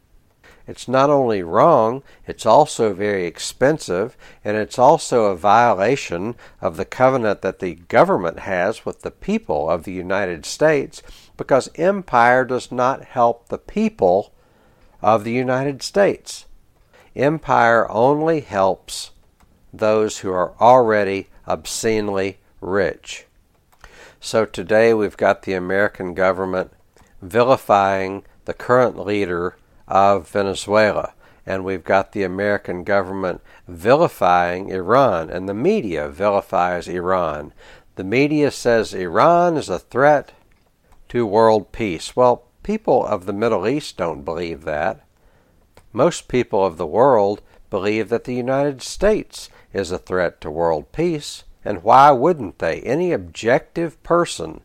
It's 0.66 0.86
not 0.86 1.08
only 1.08 1.42
wrong, 1.42 2.02
it's 2.26 2.44
also 2.44 2.92
very 2.92 3.24
expensive, 3.24 4.18
and 4.44 4.58
it's 4.58 4.78
also 4.78 5.24
a 5.24 5.36
violation 5.36 6.34
of 6.60 6.76
the 6.76 6.84
covenant 6.84 7.40
that 7.40 7.60
the 7.60 7.76
government 7.76 8.40
has 8.40 8.84
with 8.84 9.00
the 9.00 9.10
people 9.10 9.70
of 9.70 9.84
the 9.84 9.92
United 9.92 10.44
States 10.44 11.02
because 11.38 11.70
empire 11.76 12.44
does 12.44 12.70
not 12.70 13.02
help 13.04 13.48
the 13.48 13.56
people 13.56 14.34
of 15.00 15.24
the 15.24 15.32
United 15.32 15.82
States. 15.82 16.44
Empire 17.16 17.90
only 17.90 18.40
helps 18.40 19.12
those 19.72 20.18
who 20.18 20.30
are 20.30 20.52
already 20.60 21.28
obscenely 21.46 22.38
rich. 22.60 23.26
So 24.20 24.44
today 24.44 24.92
we've 24.94 25.16
got 25.16 25.42
the 25.42 25.54
American 25.54 26.14
government 26.14 26.72
vilifying 27.22 28.24
the 28.44 28.54
current 28.54 28.98
leader 28.98 29.56
of 29.86 30.28
Venezuela. 30.28 31.14
And 31.46 31.64
we've 31.64 31.84
got 31.84 32.12
the 32.12 32.24
American 32.24 32.84
government 32.84 33.40
vilifying 33.66 34.68
Iran, 34.68 35.30
and 35.30 35.48
the 35.48 35.54
media 35.54 36.08
vilifies 36.10 36.88
Iran. 36.88 37.54
The 37.94 38.04
media 38.04 38.50
says 38.50 38.92
Iran 38.92 39.56
is 39.56 39.70
a 39.70 39.78
threat 39.78 40.32
to 41.08 41.26
world 41.26 41.72
peace. 41.72 42.14
Well, 42.14 42.44
people 42.62 43.02
of 43.04 43.24
the 43.24 43.32
Middle 43.32 43.66
East 43.66 43.96
don't 43.96 44.26
believe 44.26 44.64
that. 44.64 45.00
Most 45.92 46.28
people 46.28 46.66
of 46.66 46.76
the 46.76 46.86
world 46.86 47.40
believe 47.70 48.10
that 48.10 48.24
the 48.24 48.34
United 48.34 48.82
States 48.82 49.48
is 49.72 49.90
a 49.90 49.98
threat 49.98 50.42
to 50.42 50.50
world 50.50 50.92
peace. 50.92 51.44
And 51.68 51.82
why 51.82 52.12
wouldn't 52.12 52.60
they? 52.60 52.80
Any 52.80 53.12
objective 53.12 54.02
person 54.02 54.62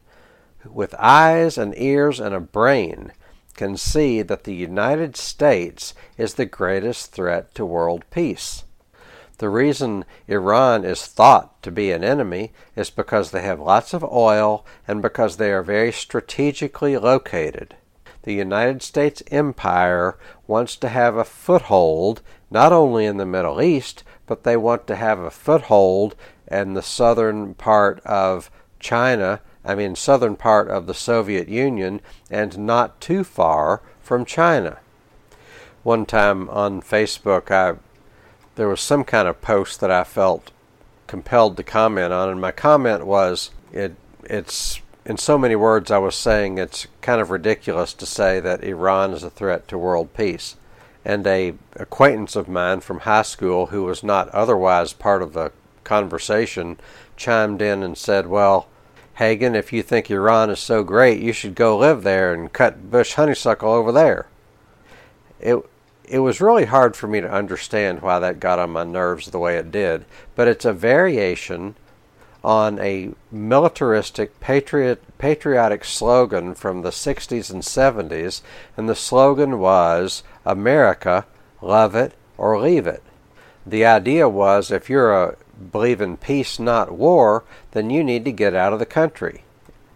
with 0.63 0.95
eyes 0.97 1.57
and 1.57 1.77
ears 1.77 2.17
and 2.17 2.33
a 2.33 2.39
brain 2.39 3.11
can 3.55 3.75
see 3.75 4.21
that 4.21 4.45
the 4.45 4.53
United 4.53 5.17
States 5.17 5.93
is 6.17 6.35
the 6.35 6.45
greatest 6.45 7.11
threat 7.11 7.53
to 7.55 7.65
world 7.65 8.05
peace. 8.09 8.63
The 9.39 9.49
reason 9.49 10.05
Iran 10.29 10.85
is 10.85 11.05
thought 11.05 11.61
to 11.63 11.71
be 11.71 11.91
an 11.91 12.05
enemy 12.05 12.53
is 12.73 12.89
because 12.89 13.31
they 13.31 13.41
have 13.41 13.59
lots 13.59 13.93
of 13.93 14.05
oil 14.05 14.65
and 14.87 15.01
because 15.01 15.35
they 15.35 15.51
are 15.51 15.61
very 15.61 15.91
strategically 15.91 16.95
located. 16.95 17.75
The 18.21 18.33
United 18.33 18.81
States 18.81 19.21
empire 19.29 20.17
wants 20.47 20.77
to 20.77 20.87
have 20.87 21.17
a 21.17 21.25
foothold 21.25 22.21
not 22.49 22.71
only 22.71 23.05
in 23.05 23.17
the 23.17 23.25
Middle 23.25 23.61
East, 23.61 24.05
but 24.25 24.43
they 24.43 24.55
want 24.55 24.87
to 24.87 24.95
have 24.95 25.19
a 25.19 25.29
foothold 25.29 26.15
in 26.53 26.73
the 26.73 26.81
southern 26.81 27.53
part 27.55 27.99
of 28.05 28.49
China 28.79 29.41
I 29.65 29.75
mean, 29.75 29.95
southern 29.95 30.35
part 30.35 30.69
of 30.69 30.87
the 30.87 30.93
Soviet 30.93 31.47
Union 31.47 32.01
and 32.29 32.57
not 32.59 32.99
too 32.99 33.23
far 33.23 33.81
from 34.01 34.25
China. 34.25 34.79
One 35.83 36.05
time 36.05 36.49
on 36.49 36.81
Facebook, 36.81 37.49
I 37.51 37.77
there 38.55 38.67
was 38.67 38.81
some 38.81 39.03
kind 39.03 39.27
of 39.27 39.41
post 39.41 39.79
that 39.79 39.89
I 39.89 40.03
felt 40.03 40.51
compelled 41.07 41.57
to 41.57 41.63
comment 41.63 42.13
on, 42.13 42.29
and 42.29 42.39
my 42.39 42.51
comment 42.51 43.05
was 43.05 43.51
it 43.71 43.95
it's 44.23 44.81
in 45.05 45.17
so 45.17 45.37
many 45.37 45.55
words 45.55 45.91
I 45.91 45.97
was 45.97 46.15
saying 46.15 46.57
it's 46.57 46.87
kind 47.01 47.19
of 47.19 47.31
ridiculous 47.31 47.93
to 47.93 48.05
say 48.05 48.39
that 48.39 48.63
Iran 48.63 49.11
is 49.11 49.23
a 49.23 49.29
threat 49.29 49.67
to 49.69 49.77
world 49.77 50.13
peace. 50.13 50.55
And 51.05 51.27
a 51.27 51.55
acquaintance 51.75 52.37
of 52.37 52.47
mine 52.47 52.79
from 52.79 52.99
high 52.99 53.23
school 53.23 53.67
who 53.67 53.83
was 53.83 54.03
not 54.03 54.29
otherwise 54.29 54.93
part 54.93 55.21
of 55.21 55.33
the 55.33 55.51
conversation 55.83 56.77
chimed 57.17 57.61
in 57.61 57.83
and 57.83 57.97
said, 57.97 58.27
Well, 58.27 58.67
Hagin, 59.19 59.55
if 59.55 59.71
you 59.71 59.83
think 59.83 60.09
Iran 60.09 60.49
is 60.49 60.59
so 60.59 60.83
great, 60.83 61.21
you 61.21 61.33
should 61.33 61.55
go 61.55 61.77
live 61.77 62.03
there 62.03 62.33
and 62.33 62.51
cut 62.51 62.89
bush 62.89 63.13
honeysuckle 63.13 63.71
over 63.71 63.91
there. 63.91 64.27
It 65.39 65.57
it 66.05 66.19
was 66.19 66.41
really 66.41 66.65
hard 66.65 66.95
for 66.95 67.07
me 67.07 67.21
to 67.21 67.31
understand 67.31 68.01
why 68.01 68.19
that 68.19 68.39
got 68.39 68.59
on 68.59 68.71
my 68.71 68.83
nerves 68.83 69.27
the 69.27 69.39
way 69.39 69.57
it 69.57 69.71
did, 69.71 70.05
but 70.35 70.47
it's 70.47 70.65
a 70.65 70.73
variation 70.73 71.75
on 72.43 72.77
a 72.79 73.11
militaristic 73.31 74.37
patriot 74.41 75.01
patriotic 75.17 75.85
slogan 75.85 76.53
from 76.53 76.81
the 76.81 76.89
60s 76.89 77.49
and 77.49 77.63
70s 77.63 78.41
and 78.75 78.89
the 78.89 78.95
slogan 78.95 79.59
was 79.59 80.23
America 80.45 81.25
love 81.61 81.95
it 81.95 82.13
or 82.37 82.59
leave 82.59 82.85
it. 82.85 83.01
The 83.65 83.85
idea 83.85 84.27
was 84.27 84.71
if 84.71 84.89
you're 84.89 85.13
a 85.13 85.37
believe 85.71 86.01
in 86.01 86.17
peace, 86.17 86.59
not 86.59 86.91
war, 86.91 87.43
then 87.71 87.89
you 87.89 88.03
need 88.03 88.25
to 88.25 88.31
get 88.31 88.53
out 88.53 88.73
of 88.73 88.79
the 88.79 88.85
country. 88.85 89.43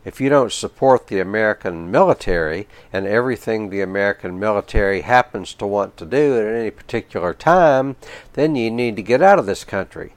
If 0.05 0.21
you 0.21 0.29
don't 0.29 0.53
support 0.53 1.07
the 1.07 1.19
American 1.19 1.91
military 1.91 2.67
and 2.93 3.05
everything 3.05 3.69
the 3.69 3.81
American 3.81 4.39
military 4.39 5.01
happens 5.01 5.53
to 5.55 5.67
want 5.67 5.97
to 5.97 6.05
do 6.05 6.39
at 6.39 6.47
any 6.47 6.71
particular 6.71 7.33
time, 7.33 7.97
then 8.33 8.55
you 8.55 8.71
need 8.71 8.95
to 8.95 9.01
get 9.01 9.21
out 9.21 9.37
of 9.37 9.45
this 9.45 9.65
country. 9.65 10.13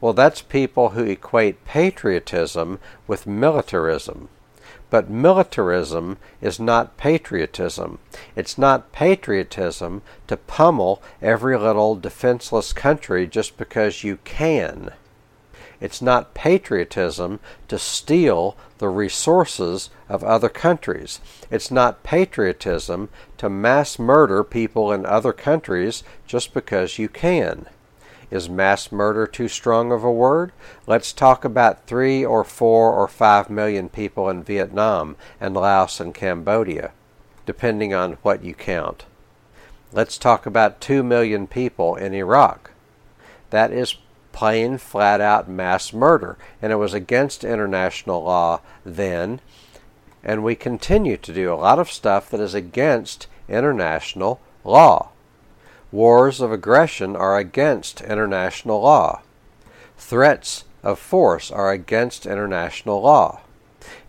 Well, 0.00 0.14
that's 0.14 0.40
people 0.40 0.90
who 0.90 1.04
equate 1.04 1.64
patriotism 1.66 2.80
with 3.06 3.26
militarism. 3.26 4.30
But 4.88 5.10
militarism 5.10 6.18
is 6.40 6.60
not 6.60 6.96
patriotism. 6.96 7.98
It's 8.36 8.56
not 8.56 8.92
patriotism 8.92 10.02
to 10.28 10.36
pummel 10.36 11.02
every 11.20 11.58
little 11.58 11.96
defenseless 11.96 12.72
country 12.72 13.26
just 13.26 13.56
because 13.56 14.04
you 14.04 14.18
can. 14.24 14.90
It's 15.80 16.00
not 16.00 16.34
patriotism 16.34 17.40
to 17.68 17.78
steal 17.78 18.56
the 18.78 18.88
resources 18.88 19.90
of 20.08 20.24
other 20.24 20.48
countries. 20.48 21.20
It's 21.50 21.70
not 21.70 22.02
patriotism 22.02 23.08
to 23.38 23.50
mass 23.50 23.98
murder 23.98 24.42
people 24.42 24.92
in 24.92 25.04
other 25.04 25.32
countries 25.32 26.02
just 26.26 26.54
because 26.54 26.98
you 26.98 27.08
can. 27.08 27.66
Is 28.30 28.48
mass 28.48 28.90
murder 28.90 29.26
too 29.26 29.46
strong 29.46 29.92
of 29.92 30.02
a 30.02 30.10
word? 30.10 30.52
Let's 30.86 31.12
talk 31.12 31.44
about 31.44 31.86
three 31.86 32.24
or 32.24 32.42
four 32.42 32.92
or 32.92 33.06
five 33.06 33.48
million 33.48 33.88
people 33.88 34.28
in 34.28 34.42
Vietnam 34.42 35.16
and 35.40 35.54
Laos 35.54 36.00
and 36.00 36.12
Cambodia, 36.12 36.92
depending 37.44 37.94
on 37.94 38.14
what 38.22 38.42
you 38.42 38.52
count. 38.54 39.04
Let's 39.92 40.18
talk 40.18 40.44
about 40.44 40.80
two 40.80 41.04
million 41.04 41.46
people 41.46 41.94
in 41.94 42.12
Iraq. 42.14 42.72
That 43.50 43.72
is 43.72 43.96
plain, 44.32 44.76
flat 44.76 45.20
out 45.20 45.48
mass 45.48 45.92
murder, 45.92 46.36
and 46.60 46.72
it 46.72 46.76
was 46.76 46.92
against 46.92 47.44
international 47.44 48.24
law 48.24 48.60
then, 48.84 49.40
and 50.24 50.42
we 50.42 50.56
continue 50.56 51.16
to 51.16 51.32
do 51.32 51.52
a 51.52 51.54
lot 51.54 51.78
of 51.78 51.90
stuff 51.90 52.28
that 52.30 52.40
is 52.40 52.54
against 52.54 53.28
international 53.48 54.40
law. 54.64 55.10
Wars 55.92 56.40
of 56.40 56.50
aggression 56.50 57.14
are 57.14 57.36
against 57.36 58.00
international 58.00 58.80
law. 58.80 59.22
Threats 59.96 60.64
of 60.82 60.98
force 60.98 61.50
are 61.50 61.70
against 61.70 62.26
international 62.26 63.02
law. 63.02 63.40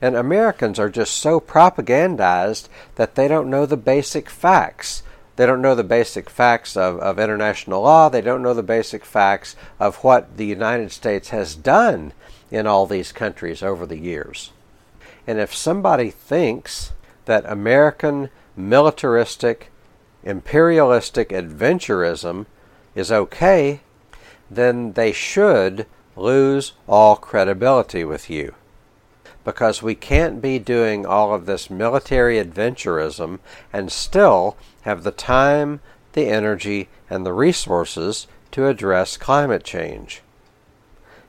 And 0.01 0.15
Americans 0.15 0.79
are 0.79 0.89
just 0.89 1.15
so 1.17 1.39
propagandized 1.39 2.67
that 2.95 3.15
they 3.15 3.27
don't 3.27 3.49
know 3.49 3.65
the 3.65 3.77
basic 3.77 4.29
facts. 4.29 5.03
They 5.35 5.45
don't 5.45 5.61
know 5.61 5.75
the 5.75 5.83
basic 5.83 6.29
facts 6.29 6.75
of, 6.75 6.99
of 6.99 7.19
international 7.19 7.83
law. 7.83 8.09
They 8.09 8.21
don't 8.21 8.41
know 8.41 8.55
the 8.55 8.63
basic 8.63 9.05
facts 9.05 9.55
of 9.79 9.97
what 9.97 10.37
the 10.37 10.45
United 10.45 10.91
States 10.91 11.29
has 11.29 11.55
done 11.55 12.13
in 12.49 12.65
all 12.65 12.87
these 12.87 13.11
countries 13.11 13.61
over 13.61 13.85
the 13.85 13.99
years. 13.99 14.51
And 15.27 15.39
if 15.39 15.53
somebody 15.53 16.09
thinks 16.09 16.91
that 17.25 17.45
American 17.45 18.29
militaristic 18.55 19.69
imperialistic 20.27 21.29
adventurism 21.29 22.45
is 22.93 23.11
okay, 23.11 23.79
then 24.51 24.91
they 24.91 25.13
should 25.13 25.85
lose 26.17 26.73
all 26.85 27.15
credibility 27.15 28.03
with 28.03 28.29
you. 28.29 28.53
Because 29.45 29.81
we 29.81 29.95
can't 29.95 30.41
be 30.41 30.59
doing 30.59 31.05
all 31.05 31.33
of 31.33 31.45
this 31.45 31.69
military 31.69 32.43
adventurism 32.43 33.39
and 33.71 33.89
still 33.89 34.57
have 34.81 35.03
the 35.03 35.11
time, 35.11 35.79
the 36.11 36.27
energy, 36.27 36.89
and 37.09 37.25
the 37.25 37.31
resources 37.31 38.27
to 38.51 38.67
address 38.67 39.15
climate 39.15 39.63
change. 39.63 40.21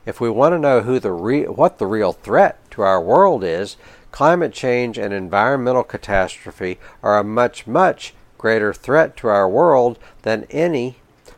If 0.05 0.19
we 0.19 0.29
want 0.29 0.53
to 0.53 0.59
know 0.59 0.81
who 0.81 0.99
the 0.99 1.13
re- 1.13 1.47
what 1.47 1.77
the 1.77 1.87
real 1.87 2.11
threat 2.11 2.59
to 2.71 2.81
our 2.81 3.01
world 3.01 3.45
is, 3.45 3.77
climate 4.11 4.51
change 4.51 4.97
and 4.97 5.13
environmental 5.13 5.83
catastrophe 5.83 6.79
are 7.01 7.17
a 7.17 7.23
much, 7.23 7.65
much 7.65 8.13
greater 8.39 8.73
threat 8.73 9.15
to 9.17 9.27
our 9.27 9.47
world 9.47 9.99
than 10.23 10.47
any 10.49 10.95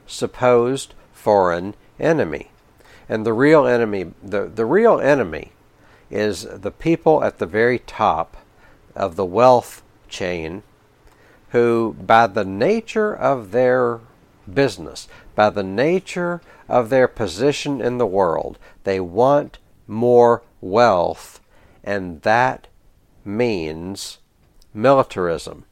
supposed 0.07 0.93
foreign 1.11 1.73
enemy. 1.99 2.49
And 3.09 3.25
the 3.25 3.33
real 3.33 3.67
enemy, 3.67 4.13
the, 4.23 4.45
the 4.45 4.65
real 4.65 5.01
enemy 5.01 5.51
is 6.09 6.43
the 6.43 6.71
people 6.71 7.21
at 7.23 7.39
the 7.39 7.45
very 7.45 7.79
top 7.79 8.37
of 8.95 9.17
the 9.17 9.25
wealth 9.25 9.81
chain 10.07 10.63
who, 11.49 11.95
by 11.99 12.27
the 12.27 12.45
nature 12.45 13.13
of 13.13 13.51
their 13.51 13.99
business, 14.51 15.07
by 15.35 15.49
the 15.49 15.63
nature 15.63 16.41
of 16.69 16.89
their 16.89 17.07
position 17.07 17.81
in 17.81 17.97
the 17.97 18.05
world, 18.05 18.57
they 18.83 18.99
want 18.99 19.57
more 19.87 20.43
wealth, 20.61 21.41
and 21.83 22.21
that 22.21 22.67
means 23.25 24.19
militarism. 24.73 25.65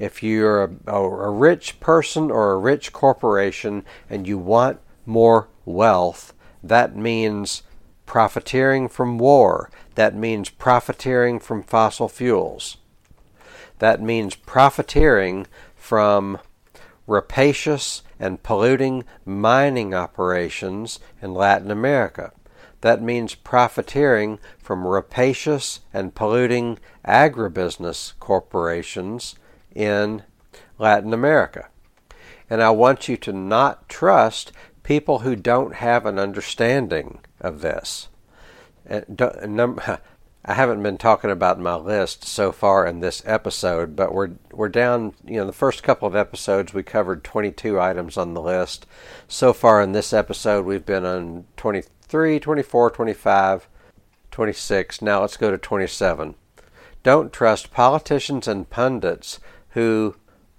If 0.00 0.22
you're 0.22 0.64
a, 0.64 0.94
a, 0.94 1.30
rich 1.30 1.78
person 1.78 2.30
or 2.30 2.52
a 2.52 2.58
rich 2.58 2.90
corporation 2.90 3.84
and 4.08 4.26
you 4.26 4.38
want 4.38 4.80
more 5.04 5.48
wealth, 5.66 6.32
that 6.62 6.96
means 6.96 7.62
profiteering 8.06 8.88
from 8.88 9.18
war. 9.18 9.70
That 9.96 10.14
means 10.14 10.48
profiteering 10.48 11.38
from 11.38 11.62
fossil 11.62 12.08
fuels. 12.08 12.78
That 13.78 14.00
means 14.00 14.34
profiteering 14.34 15.46
from 15.76 16.38
rapacious 17.06 18.02
and 18.18 18.42
polluting 18.42 19.04
mining 19.26 19.92
operations 19.92 20.98
in 21.20 21.34
Latin 21.34 21.70
America. 21.70 22.32
That 22.80 23.02
means 23.02 23.34
profiteering 23.34 24.38
from 24.58 24.86
rapacious 24.86 25.80
and 25.92 26.14
polluting 26.14 26.78
agribusiness 27.06 28.14
corporations 28.18 29.34
in 29.74 30.22
Latin 30.78 31.12
America. 31.12 31.68
And 32.48 32.62
I 32.62 32.70
want 32.70 33.08
you 33.08 33.16
to 33.18 33.32
not 33.32 33.88
trust 33.88 34.52
people 34.82 35.20
who 35.20 35.36
don't 35.36 35.76
have 35.76 36.06
an 36.06 36.18
understanding 36.18 37.20
of 37.40 37.60
this. 37.60 38.08
I 40.42 40.54
haven't 40.54 40.82
been 40.82 40.96
talking 40.96 41.30
about 41.30 41.60
my 41.60 41.74
list 41.76 42.24
so 42.24 42.50
far 42.50 42.86
in 42.86 43.00
this 43.00 43.22
episode, 43.26 43.94
but 43.94 44.14
we're 44.14 44.30
we're 44.52 44.70
down. 44.70 45.12
You 45.24 45.36
know, 45.36 45.46
the 45.46 45.52
first 45.52 45.82
couple 45.82 46.08
of 46.08 46.16
episodes 46.16 46.72
we 46.72 46.82
covered 46.82 47.22
22 47.22 47.78
items 47.78 48.16
on 48.16 48.32
the 48.32 48.40
list. 48.40 48.86
So 49.28 49.52
far 49.52 49.82
in 49.82 49.92
this 49.92 50.14
episode, 50.14 50.64
we've 50.64 50.86
been 50.86 51.04
on 51.04 51.44
23, 51.56 52.40
24, 52.40 52.90
25, 52.90 53.68
26. 54.30 55.02
Now 55.02 55.20
let's 55.20 55.36
go 55.36 55.50
to 55.50 55.58
27. 55.58 56.34
Don't 57.02 57.32
trust 57.32 57.70
politicians 57.70 58.48
and 58.48 58.68
pundits 58.68 59.40
who 59.70 60.16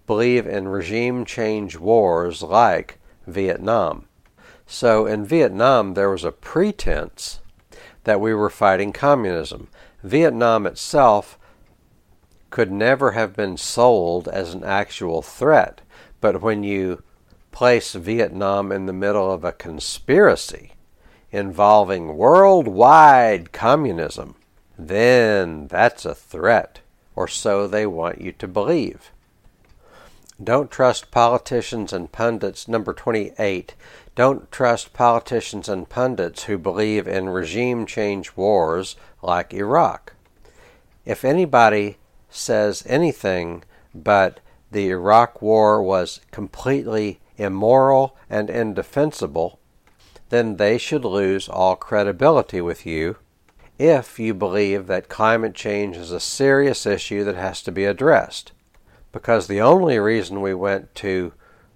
believe 0.08 0.46
in 0.46 0.68
regime 0.68 1.26
change 1.26 1.78
wars 1.78 2.42
like 2.42 3.00
Vietnam. 3.28 4.08
So 4.66 5.06
in 5.06 5.26
Vietnam, 5.26 5.94
there 5.94 6.10
was 6.10 6.24
a 6.24 6.32
pretense 6.32 7.40
that 8.04 8.22
we 8.22 8.34
were 8.34 8.50
fighting 8.50 8.94
communism. 8.94 9.68
Vietnam 10.04 10.66
itself 10.66 11.38
could 12.50 12.72
never 12.72 13.12
have 13.12 13.36
been 13.36 13.58
sold 13.58 14.28
as 14.28 14.54
an 14.54 14.64
actual 14.64 15.22
threat, 15.22 15.82
but 16.20 16.42
when 16.42 16.64
you 16.64 17.04
place 17.52 17.94
Vietnam 17.94 18.72
in 18.72 18.86
the 18.86 18.94
middle 18.94 19.32
of 19.32 19.44
a 19.44 19.52
conspiracy 19.52 20.74
involving 21.32 22.18
worldwide 22.18 23.52
communism, 23.52 24.36
then 24.78 25.68
that's 25.68 26.06
a 26.06 26.16
threat 26.16 26.81
or 27.16 27.28
so 27.28 27.68
they 27.68 27.86
want 27.86 28.22
you 28.22 28.32
to 28.34 28.48
believe. 28.48 29.12
Don't 30.44 30.72
trust 30.72 31.12
politicians 31.12 31.94
and 31.94 32.12
pundits. 32.12 32.68
Number 32.68 32.94
28. 32.94 33.76
Don't 34.16 34.52
trust 34.52 34.92
politicians 34.92 35.70
and 35.70 35.88
pundits 35.88 36.44
who 36.44 36.58
believe 36.58 37.08
in 37.08 37.30
regime 37.30 37.86
change 37.86 38.36
wars 38.36 38.96
like 39.22 39.54
Iraq. 39.54 40.14
If 41.06 41.24
anybody 41.24 41.98
says 42.30 42.84
anything 42.88 43.64
but 43.94 44.40
the 44.72 44.90
Iraq 44.90 45.42
war 45.42 45.84
was 45.84 46.22
completely 46.32 47.20
immoral 47.38 48.16
and 48.30 48.50
indefensible, 48.50 49.60
then 50.30 50.56
they 50.56 50.78
should 50.78 51.06
lose 51.06 51.50
all 51.50 51.76
credibility 51.76 52.62
with 52.62 52.86
you 52.86 53.18
if 53.82 54.20
you 54.20 54.32
believe 54.32 54.86
that 54.86 55.10
climate 55.10 55.56
change 55.56 55.98
is 55.98 56.12
a 56.12 56.20
serious 56.20 56.86
issue 56.86 57.24
that 57.24 57.36
has 57.36 57.64
to 57.64 57.72
be 57.72 57.84
addressed. 57.84 58.52
Because 59.12 59.48
the 59.48 59.60
only 59.60 59.98
reason 59.98 60.40
we 60.40 60.54
went 60.54 60.94
to 60.96 61.34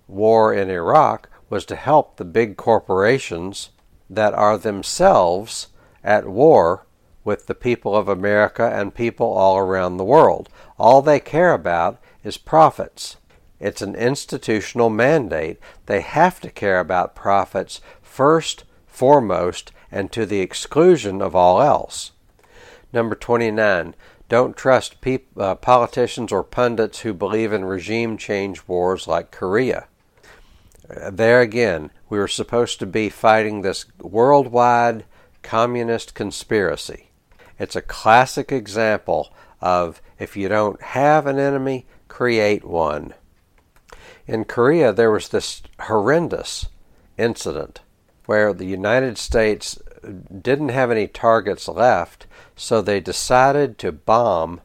war 0.08 0.54
in 0.54 0.70
Iraq 0.70 1.28
was 1.50 1.65
to 1.65 1.76
help 1.76 2.18
the 2.18 2.24
big 2.24 2.58
corporations 2.58 3.72
that 4.08 4.36
are 4.36 4.56
themselves 4.56 5.70
at 6.04 6.28
war 6.28 6.86
with 7.24 7.48
the 7.48 7.56
people 7.56 7.96
of 7.98 8.08
America 8.08 8.72
and 8.72 8.94
people 8.94 9.34
all 9.34 9.58
around 9.58 9.98
the 9.98 10.04
world. 10.04 10.48
All 10.78 11.02
they 11.02 11.20
care 11.20 11.54
about 11.54 12.00
is 12.24 12.38
profits. 12.38 13.18
It's 13.60 13.82
an 13.82 13.96
institutional 13.96 14.91
mandate. 14.91 15.58
They 15.88 16.02
have 16.02 16.39
to 16.41 16.52
care 16.52 16.80
about 16.80 17.15
profits 17.15 17.82
first, 18.04 18.63
foremost, 18.86 19.72
and 19.95 20.12
to 20.12 20.25
the 20.25 20.41
exclusion 20.41 21.21
of 21.21 21.34
all 21.34 21.62
else. 21.62 22.12
Number 22.91 23.15
29. 23.15 23.95
Don't 24.27 24.58
trust 24.58 24.99
peop- 24.99 25.29
uh, 25.38 25.55
politicians 25.55 26.34
or 26.34 26.43
pundits 26.43 26.99
who 26.99 27.13
believe 27.13 27.53
in 27.53 27.63
regime 27.63 28.17
change 28.17 28.67
wars 28.67 29.08
like 29.08 29.31
Korea. 29.31 29.88
There 31.10 31.39
again, 31.39 31.91
we 32.10 32.17
were 32.17 32.27
supposed 32.27 32.77
to 32.79 32.86
be 32.86 33.08
fighting 33.08 33.62
this 33.62 33.86
worldwide 34.01 35.05
communist 35.41 36.13
conspiracy. 36.13 37.12
It's 37.58 37.77
a 37.77 37.81
classic 37.81 38.51
example 38.51 39.34
of 39.62 40.01
if 40.19 40.36
you 40.36 40.49
don't 40.49 40.81
have 40.81 41.25
an 41.25 41.39
enemy, 41.39 41.86
create 42.10 42.65
one. 42.65 43.13
In 44.27 44.43
Korea, 44.43 44.91
there 44.91 45.12
was 45.12 45.29
this 45.29 45.62
horrendous 45.79 46.65
incident 47.17 47.79
where 48.25 48.53
the 48.53 48.65
United 48.65 49.17
States 49.17 49.79
didn't 50.41 50.70
have 50.70 50.91
any 50.91 51.08
targets 51.08 51.68
left, 51.68 52.28
so 52.56 52.82
they 52.82 53.00
decided 53.00 53.78
to 53.80 53.91
bomb 53.91 54.62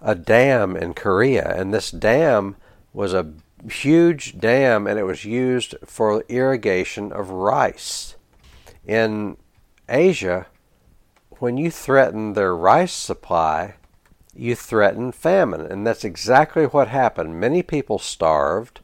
a 0.00 0.14
dam 0.14 0.76
in 0.76 0.94
Korea. 0.94 1.54
And 1.56 1.72
this 1.72 1.90
dam 1.90 2.56
was 2.92 3.14
a 3.14 3.32
huge 3.70 4.38
dam 4.38 4.86
and 4.86 4.98
it 4.98 5.04
was 5.04 5.24
used 5.24 5.74
for 5.84 6.24
irrigation 6.28 7.12
of 7.12 7.30
rice. 7.30 8.16
In 8.86 9.36
Asia, 9.88 10.46
when 11.38 11.56
you 11.56 11.70
threaten 11.70 12.32
their 12.32 12.54
rice 12.54 12.92
supply, 12.92 13.74
you 14.34 14.54
threaten 14.54 15.12
famine. 15.12 15.60
And 15.60 15.86
that's 15.86 16.04
exactly 16.04 16.64
what 16.64 16.88
happened. 16.88 17.40
Many 17.40 17.62
people 17.62 17.98
starved 17.98 18.80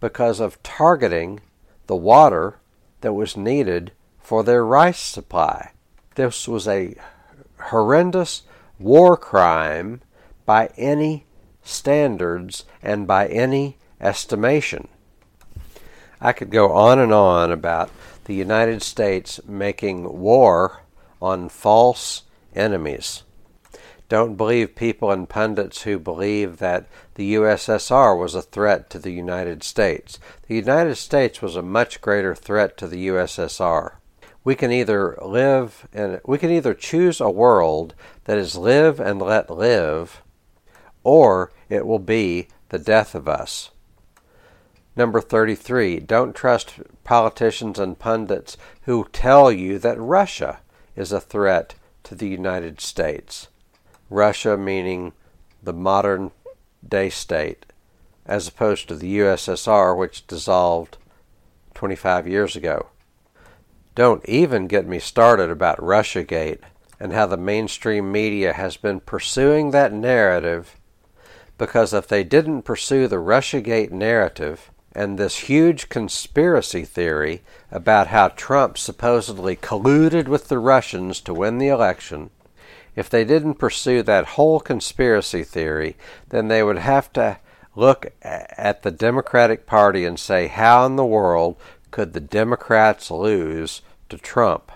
because 0.00 0.40
of 0.40 0.62
targeting 0.62 1.40
the 1.86 1.96
water 1.96 2.58
that 3.00 3.14
was 3.14 3.36
needed 3.36 3.92
for 4.22 4.42
their 4.42 4.64
rice 4.64 5.00
supply. 5.00 5.72
This 6.14 6.46
was 6.46 6.68
a 6.68 6.94
horrendous 7.60 8.42
war 8.78 9.16
crime 9.16 10.00
by 10.46 10.70
any 10.76 11.26
standards 11.62 12.64
and 12.82 13.06
by 13.06 13.26
any 13.28 13.78
estimation. 14.00 14.88
I 16.20 16.32
could 16.32 16.50
go 16.50 16.72
on 16.72 16.98
and 16.98 17.12
on 17.12 17.50
about 17.50 17.90
the 18.24 18.34
United 18.34 18.82
States 18.82 19.40
making 19.46 20.20
war 20.20 20.82
on 21.20 21.48
false 21.48 22.22
enemies. 22.54 23.22
Don't 24.08 24.36
believe 24.36 24.76
people 24.76 25.10
and 25.10 25.28
pundits 25.28 25.82
who 25.82 25.98
believe 25.98 26.58
that 26.58 26.86
the 27.14 27.34
USSR 27.34 28.18
was 28.18 28.34
a 28.34 28.42
threat 28.42 28.90
to 28.90 28.98
the 28.98 29.10
United 29.10 29.64
States. 29.64 30.18
The 30.48 30.54
United 30.54 30.96
States 30.96 31.40
was 31.40 31.56
a 31.56 31.62
much 31.62 32.00
greater 32.00 32.34
threat 32.34 32.76
to 32.76 32.86
the 32.86 33.08
USSR. 33.08 33.92
We 34.44 34.54
can 34.54 34.72
either 34.72 35.16
live 35.22 35.86
and 35.92 36.20
we 36.24 36.38
can 36.38 36.50
either 36.50 36.74
choose 36.74 37.20
a 37.20 37.30
world 37.30 37.94
that 38.24 38.38
is 38.38 38.56
live 38.56 38.98
and 38.98 39.20
let 39.20 39.50
live, 39.50 40.22
or 41.04 41.52
it 41.68 41.86
will 41.86 42.00
be 42.00 42.48
the 42.70 42.78
death 42.78 43.14
of 43.14 43.28
us. 43.28 43.70
Number 44.94 45.20
33. 45.20 46.00
Don't 46.00 46.34
trust 46.34 46.80
politicians 47.04 47.78
and 47.78 47.98
pundits 47.98 48.56
who 48.82 49.08
tell 49.12 49.50
you 49.50 49.78
that 49.78 49.98
Russia 50.00 50.60
is 50.96 51.12
a 51.12 51.20
threat 51.20 51.74
to 52.04 52.14
the 52.14 52.28
United 52.28 52.80
States. 52.80 53.48
Russia 54.10 54.56
meaning 54.56 55.12
the 55.62 55.72
modern 55.72 56.32
day 56.86 57.08
state, 57.08 57.64
as 58.26 58.48
opposed 58.48 58.88
to 58.88 58.96
the 58.96 59.18
USSR, 59.18 59.96
which 59.96 60.26
dissolved 60.26 60.98
25 61.74 62.28
years 62.28 62.56
ago. 62.56 62.88
Don't 63.94 64.26
even 64.28 64.66
get 64.66 64.86
me 64.86 64.98
started 64.98 65.50
about 65.50 65.78
Russiagate 65.78 66.60
and 66.98 67.12
how 67.12 67.26
the 67.26 67.36
mainstream 67.36 68.10
media 68.10 68.52
has 68.52 68.76
been 68.76 69.00
pursuing 69.00 69.70
that 69.70 69.92
narrative 69.92 70.76
because 71.58 71.92
if 71.92 72.08
they 72.08 72.24
didn't 72.24 72.62
pursue 72.62 73.06
the 73.06 73.16
Russiagate 73.16 73.92
narrative, 73.92 74.70
and 74.94 75.18
this 75.18 75.38
huge 75.38 75.88
conspiracy 75.88 76.84
theory 76.84 77.42
about 77.70 78.08
how 78.08 78.28
Trump 78.28 78.76
supposedly 78.76 79.56
colluded 79.56 80.28
with 80.28 80.48
the 80.48 80.58
Russians 80.58 81.20
to 81.20 81.32
win 81.32 81.58
the 81.58 81.68
election, 81.68 82.30
if 82.94 83.08
they 83.08 83.24
didn't 83.24 83.54
pursue 83.54 84.02
that 84.02 84.26
whole 84.26 84.60
conspiracy 84.60 85.44
theory, 85.44 85.96
then 86.28 86.48
they 86.48 86.62
would 86.62 86.78
have 86.78 87.12
to 87.14 87.38
look 87.74 88.12
at 88.22 88.82
the 88.82 88.90
Democratic 88.90 89.64
Party 89.64 90.04
and 90.04 90.18
say, 90.18 90.48
how 90.48 90.84
in 90.84 90.96
the 90.96 91.06
world 91.06 91.56
could 91.92 92.12
the 92.12 92.20
Democrats 92.20 93.08
lose 93.12 93.82
to 94.08 94.18
Trump? 94.18 94.72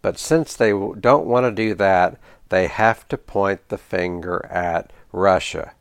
But 0.00 0.18
since 0.18 0.56
they 0.56 0.70
don't 0.70 1.26
want 1.26 1.44
to 1.44 1.50
do 1.50 1.74
that, 1.74 2.18
they 2.48 2.68
have 2.68 3.06
to 3.08 3.18
point 3.18 3.68
the 3.68 3.76
finger 3.76 4.46
at 4.50 4.90
Russia. 5.12 5.72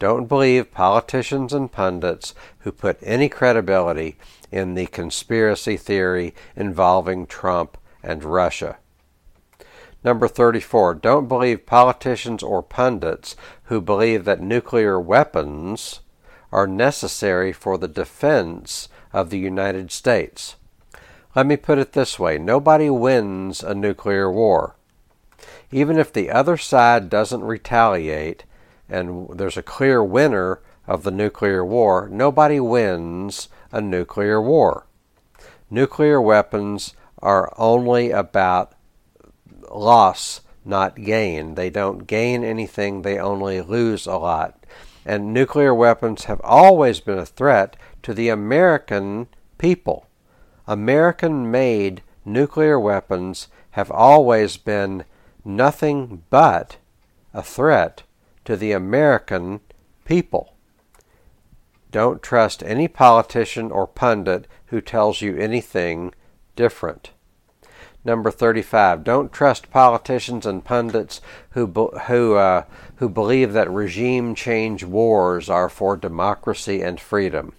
Don't 0.00 0.26
believe 0.26 0.72
politicians 0.72 1.52
and 1.52 1.70
pundits 1.70 2.34
who 2.60 2.72
put 2.72 2.98
any 3.02 3.28
credibility 3.28 4.16
in 4.50 4.74
the 4.74 4.86
conspiracy 4.86 5.76
theory 5.76 6.34
involving 6.56 7.26
Trump 7.26 7.76
and 8.02 8.24
Russia. 8.24 8.78
Number 10.02 10.26
34. 10.26 10.94
Don't 10.94 11.28
believe 11.28 11.66
politicians 11.66 12.42
or 12.42 12.62
pundits 12.62 13.36
who 13.64 13.80
believe 13.80 14.24
that 14.24 14.40
nuclear 14.40 14.98
weapons 14.98 16.00
are 16.50 16.66
necessary 16.66 17.52
for 17.52 17.76
the 17.76 17.88
defense 17.88 18.88
of 19.12 19.30
the 19.30 19.38
United 19.38 19.90
States. 19.90 20.56
Let 21.34 21.46
me 21.46 21.56
put 21.56 21.78
it 21.78 21.92
this 21.92 22.18
way 22.18 22.38
nobody 22.38 22.90
wins 22.90 23.62
a 23.62 23.74
nuclear 23.74 24.30
war. 24.30 24.76
Even 25.70 25.98
if 25.98 26.12
the 26.12 26.30
other 26.30 26.56
side 26.56 27.08
doesn't 27.08 27.44
retaliate, 27.44 28.44
and 28.88 29.28
there's 29.38 29.56
a 29.56 29.62
clear 29.62 30.02
winner 30.02 30.60
of 30.86 31.04
the 31.04 31.12
nuclear 31.12 31.64
war, 31.64 32.08
nobody 32.10 32.58
wins 32.58 33.48
a 33.70 33.80
nuclear 33.80 34.42
war. 34.42 34.86
Nuclear 35.70 36.20
weapons 36.20 36.94
are 37.22 37.52
only 37.56 38.10
about 38.10 38.72
loss, 39.70 40.40
not 40.64 40.96
gain. 40.96 41.54
They 41.54 41.70
don't 41.70 42.06
gain 42.06 42.42
anything, 42.42 43.02
they 43.02 43.18
only 43.18 43.60
lose 43.60 44.06
a 44.06 44.16
lot. 44.16 44.56
And 45.06 45.32
nuclear 45.32 45.74
weapons 45.74 46.24
have 46.24 46.40
always 46.42 47.00
been 47.00 47.18
a 47.18 47.26
threat 47.26 47.76
to 48.02 48.14
the 48.14 48.28
American 48.28 49.28
people. 49.58 50.06
American 50.66 51.50
made 51.50 52.02
nuclear 52.24 52.78
weapons 52.78 53.48
have 53.72 53.90
always 53.90 54.56
been 54.56 55.04
nothing 55.44 56.22
but 56.30 56.76
a 57.32 57.42
threat 57.42 58.02
to 58.44 58.56
the 58.56 58.72
American 58.72 59.60
people. 60.04 60.54
Don't 61.90 62.22
trust 62.22 62.62
any 62.62 62.88
politician 62.88 63.70
or 63.70 63.86
pundit 63.86 64.46
who 64.66 64.80
tells 64.80 65.20
you 65.20 65.36
anything 65.36 66.14
different. 66.56 67.10
Number 68.04 68.30
35. 68.30 69.04
Don't 69.04 69.32
trust 69.32 69.70
politicians 69.70 70.46
and 70.46 70.64
pundits 70.64 71.20
who, 71.50 71.66
who, 71.66 72.34
uh, 72.34 72.64
who 72.96 73.08
believe 73.08 73.52
that 73.52 73.70
regime 73.70 74.34
change 74.34 74.84
wars 74.84 75.50
are 75.50 75.68
for 75.68 75.96
democracy 75.96 76.80
and 76.80 76.98
freedom. 76.98 77.52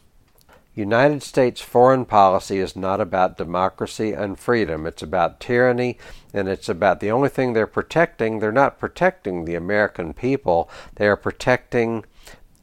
United 0.74 1.22
States 1.22 1.60
foreign 1.60 2.06
policy 2.06 2.60
is 2.60 2.76
not 2.76 3.02
about 3.02 3.38
democracy 3.38 4.14
and 4.14 4.40
freedom. 4.40 4.86
It's 4.86 5.04
about 5.04 5.42
tyranny, 5.42 5.98
and 6.34 6.48
it's 6.48 6.70
about 6.70 7.02
the 7.02 7.12
only 7.12 7.28
thing 7.28 7.52
they're 7.52 7.68
protecting. 7.68 8.40
They're 8.40 8.54
not 8.54 8.80
protecting 8.80 9.44
the 9.44 9.56
American 9.56 10.14
people, 10.14 10.70
they 10.96 11.08
are 11.08 11.18
protecting 11.18 12.06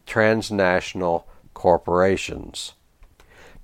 transnational 0.07 1.29
corporations. 1.53 2.73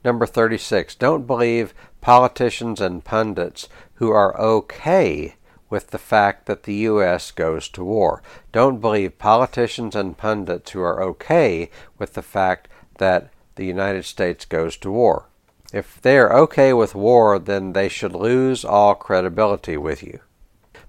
Number 0.04 0.26
36. 0.26 0.94
Don't 0.96 1.26
believe 1.26 1.72
politicians 2.02 2.83
and 2.83 3.02
pundits 3.02 3.68
who 3.94 4.11
are 4.11 4.38
okay 4.38 5.37
with 5.70 5.90
the 5.90 5.98
fact 5.98 6.44
that 6.44 6.64
the 6.64 6.74
U.S. 6.74 7.30
goes 7.30 7.70
to 7.70 7.83
war. 7.83 8.22
Don't 8.52 8.80
believe 8.80 9.18
politicians 9.18 9.96
and 9.96 10.18
pundits 10.18 10.72
who 10.72 10.83
are 10.83 11.02
okay 11.02 11.70
with 11.98 12.12
the 12.12 12.22
fact 12.22 12.68
that 12.98 13.30
the 13.56 13.66
United 13.66 14.04
States 14.04 14.44
goes 14.44 14.76
to 14.78 14.90
war. 14.90 15.26
If 15.72 16.00
they 16.00 16.18
are 16.18 16.32
okay 16.32 16.72
with 16.72 16.94
war, 16.94 17.38
then 17.38 17.72
they 17.72 17.88
should 17.88 18.14
lose 18.14 18.64
all 18.64 18.94
credibility 18.94 19.76
with 19.76 20.02
you. 20.02 20.20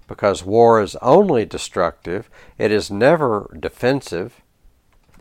Because 0.06 0.44
war 0.44 0.80
is 0.80 0.94
only 1.02 1.44
destructive, 1.44 2.30
it 2.58 2.70
is 2.70 2.90
never 2.90 3.56
defensive. 3.58 4.40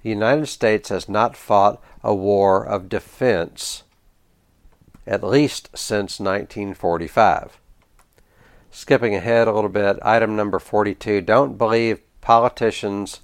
The 0.04 0.10
United 0.10 0.46
States 0.46 0.90
has 0.90 1.10
not 1.10 1.36
fought 1.36 1.82
a 2.04 2.14
war 2.14 2.64
of 2.64 2.90
defense, 2.90 3.84
at 5.08 5.24
least 5.24 5.70
since 5.76 6.20
1945. 6.20 7.58
Skipping 8.70 9.16
ahead 9.16 9.48
a 9.48 9.54
little 9.54 9.70
bit, 9.70 9.98
item 10.04 10.36
number 10.36 10.60
42 10.60 11.22
don't 11.22 11.58
believe 11.58 12.02
politicians 12.22 13.22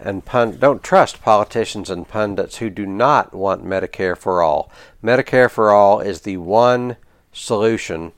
and 0.00 0.24
don't 0.60 0.82
trust 0.82 1.22
politicians 1.22 1.90
and 1.90 2.08
pundits 2.08 2.56
who 2.56 2.70
do 2.70 2.86
not 2.86 3.34
want 3.34 3.64
Medicare 3.64 4.16
for 4.16 4.42
all. 4.42 4.70
Medicare 5.02 5.50
for 5.50 5.70
all 5.70 6.00
is 6.00 6.20
the 6.20 6.36
one 6.36 6.96
solution 7.32 8.12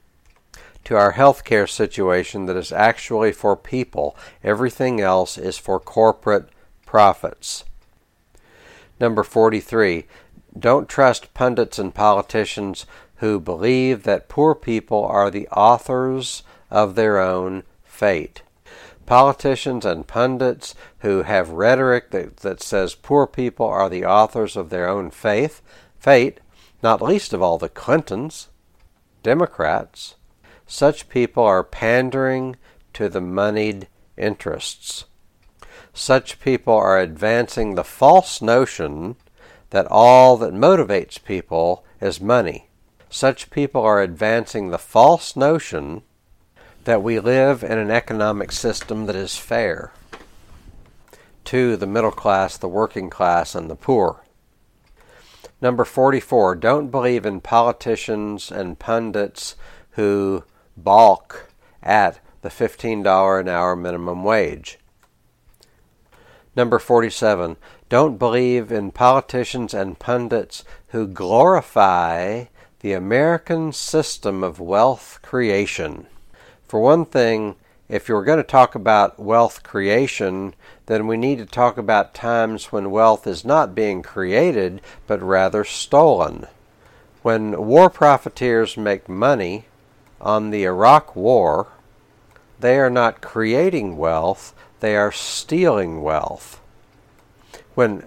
to 0.84 0.96
our 0.96 1.12
healthcare 1.12 1.68
situation 1.68 2.46
that 2.46 2.56
is 2.56 2.72
actually 2.72 3.32
for 3.32 3.56
people. 3.56 4.16
Everything 4.42 5.00
else 5.00 5.36
is 5.36 5.58
for 5.58 5.78
corporate 5.78 6.48
profits. 6.86 7.64
Number 8.98 9.22
43. 9.22 10.06
Don't 10.58 10.88
trust 10.88 11.32
pundits 11.34 11.78
and 11.78 11.94
politicians 11.94 12.86
who 13.16 13.38
believe 13.38 14.02
that 14.02 14.28
poor 14.28 14.54
people 14.54 15.04
are 15.04 15.30
the 15.30 15.48
authors 15.48 16.42
of 16.70 16.94
their 16.94 17.18
own 17.18 17.62
fate 17.84 18.42
politicians 19.10 19.84
and 19.84 20.06
pundits 20.06 20.72
who 21.00 21.22
have 21.22 21.50
rhetoric 21.50 22.12
that, 22.12 22.36
that 22.36 22.62
says 22.62 22.94
poor 22.94 23.26
people 23.26 23.66
are 23.66 23.90
the 23.90 24.04
authors 24.04 24.56
of 24.56 24.70
their 24.70 24.88
own 24.88 25.10
faith, 25.10 25.60
fate, 25.98 26.38
not 26.80 27.02
least 27.02 27.32
of 27.32 27.42
all 27.42 27.58
the 27.58 27.68
Clintons, 27.68 28.50
Democrats. 29.24 30.14
Such 30.64 31.08
people 31.08 31.42
are 31.42 31.64
pandering 31.64 32.54
to 32.92 33.08
the 33.08 33.20
moneyed 33.20 33.88
interests. 34.16 35.06
Such 35.92 36.38
people 36.38 36.74
are 36.74 37.00
advancing 37.00 37.74
the 37.74 37.82
false 37.82 38.40
notion 38.40 39.16
that 39.70 39.88
all 39.90 40.36
that 40.36 40.54
motivates 40.54 41.20
people 41.20 41.84
is 42.00 42.20
money. 42.20 42.68
Such 43.08 43.50
people 43.50 43.82
are 43.82 44.00
advancing 44.00 44.70
the 44.70 44.78
false 44.78 45.34
notion 45.34 46.02
that 46.84 47.02
we 47.02 47.20
live 47.20 47.62
in 47.62 47.78
an 47.78 47.90
economic 47.90 48.52
system 48.52 49.06
that 49.06 49.16
is 49.16 49.36
fair 49.36 49.92
to 51.44 51.76
the 51.76 51.86
middle 51.86 52.10
class, 52.10 52.56
the 52.56 52.68
working 52.68 53.10
class, 53.10 53.54
and 53.54 53.68
the 53.68 53.76
poor. 53.76 54.22
Number 55.60 55.84
44, 55.84 56.54
don't 56.54 56.90
believe 56.90 57.26
in 57.26 57.40
politicians 57.40 58.50
and 58.50 58.78
pundits 58.78 59.56
who 59.90 60.44
balk 60.76 61.50
at 61.82 62.20
the 62.42 62.48
$15 62.48 63.40
an 63.40 63.48
hour 63.48 63.76
minimum 63.76 64.24
wage. 64.24 64.78
Number 66.56 66.78
47, 66.78 67.56
don't 67.88 68.16
believe 68.16 68.72
in 68.72 68.90
politicians 68.90 69.74
and 69.74 69.98
pundits 69.98 70.64
who 70.88 71.06
glorify 71.06 72.44
the 72.80 72.92
American 72.92 73.72
system 73.72 74.42
of 74.42 74.58
wealth 74.58 75.18
creation. 75.22 76.06
For 76.70 76.78
one 76.78 77.04
thing, 77.04 77.56
if 77.88 78.08
you're 78.08 78.22
going 78.22 78.38
to 78.38 78.44
talk 78.44 78.76
about 78.76 79.18
wealth 79.18 79.64
creation, 79.64 80.54
then 80.86 81.08
we 81.08 81.16
need 81.16 81.38
to 81.38 81.44
talk 81.44 81.76
about 81.76 82.14
times 82.14 82.70
when 82.70 82.92
wealth 82.92 83.26
is 83.26 83.44
not 83.44 83.74
being 83.74 84.04
created, 84.04 84.80
but 85.08 85.20
rather 85.20 85.64
stolen. 85.64 86.46
When 87.22 87.66
war 87.66 87.90
profiteers 87.90 88.76
make 88.76 89.08
money 89.08 89.64
on 90.20 90.50
the 90.50 90.62
Iraq 90.62 91.16
War, 91.16 91.66
they 92.60 92.78
are 92.78 92.88
not 92.88 93.20
creating 93.20 93.96
wealth, 93.96 94.54
they 94.78 94.94
are 94.94 95.10
stealing 95.10 96.02
wealth. 96.02 96.60
When, 97.74 98.06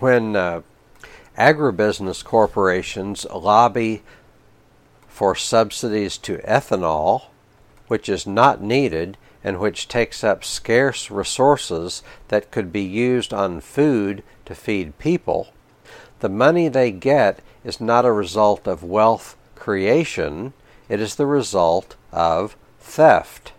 when 0.00 0.34
uh, 0.34 0.62
agribusiness 1.38 2.24
corporations 2.24 3.24
lobby 3.26 4.02
for 5.06 5.36
subsidies 5.36 6.18
to 6.18 6.38
ethanol, 6.38 7.26
which 7.92 8.08
is 8.08 8.26
not 8.26 8.62
needed 8.62 9.18
and 9.44 9.58
which 9.58 9.86
takes 9.86 10.24
up 10.24 10.42
scarce 10.42 11.10
resources 11.10 12.02
that 12.28 12.50
could 12.50 12.72
be 12.72 12.80
used 12.80 13.34
on 13.34 13.60
food 13.60 14.22
to 14.46 14.54
feed 14.54 14.98
people, 14.98 15.52
the 16.20 16.28
money 16.30 16.68
they 16.68 16.90
get 16.90 17.40
is 17.62 17.82
not 17.82 18.06
a 18.06 18.10
result 18.10 18.66
of 18.66 18.82
wealth 18.82 19.36
creation, 19.54 20.54
it 20.88 21.00
is 21.00 21.16
the 21.16 21.26
result 21.26 21.94
of 22.10 22.56
theft. 22.80 23.52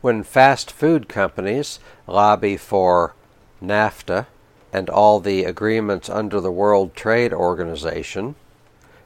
When 0.00 0.22
fast 0.22 0.70
food 0.70 1.08
companies 1.08 1.80
lobby 2.06 2.56
for 2.56 3.16
NAFTA 3.60 4.26
and 4.72 4.88
all 4.88 5.18
the 5.18 5.42
agreements 5.42 6.08
under 6.08 6.40
the 6.40 6.52
World 6.52 6.94
Trade 6.94 7.32
Organization, 7.32 8.36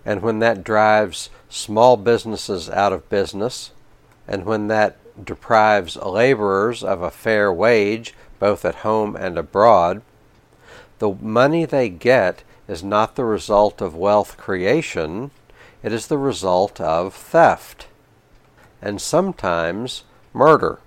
and 0.04 0.20
when 0.20 0.40
that 0.40 0.64
drives 0.64 1.30
small 1.48 1.96
businesses 1.96 2.68
out 2.68 2.92
of 2.92 3.08
business 3.08 3.70
and 4.28 4.44
when 4.44 4.68
that 4.68 4.96
deprives 5.24 5.96
laborers 5.96 6.82
of 6.82 7.02
a 7.02 7.10
fair 7.10 7.52
wage, 7.52 8.14
both 8.38 8.64
at 8.64 8.76
home 8.76 9.16
and 9.16 9.38
abroad, 9.38 10.02
the 10.98 11.14
money 11.14 11.64
they 11.64 11.88
get 11.88 12.42
is 12.68 12.82
not 12.82 13.14
the 13.14 13.24
result 13.24 13.80
of 13.80 13.94
wealth 13.94 14.36
creation, 14.36 15.30
it 15.82 15.92
is 15.92 16.08
the 16.08 16.18
result 16.18 16.80
of 16.80 17.14
theft, 17.14 17.86
and 18.82 19.00
sometimes 19.00 20.04
murder. 20.32 20.80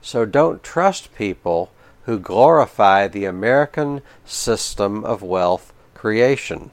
So 0.00 0.24
don't 0.24 0.62
trust 0.62 1.14
people 1.14 1.70
who 2.04 2.18
glorify 2.18 3.06
the 3.06 3.26
American 3.26 4.00
system 4.24 5.04
of 5.04 5.22
wealth 5.22 5.72
creation. 5.94 6.70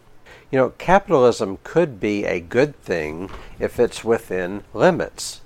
You 0.50 0.60
know, 0.60 0.70
capitalism 0.78 1.58
could 1.64 2.00
be 2.00 2.24
a 2.24 2.40
good 2.40 2.80
thing 2.82 3.30
if 3.60 3.80
it's 3.80 4.04
within 4.06 4.64
limits 4.74 5.42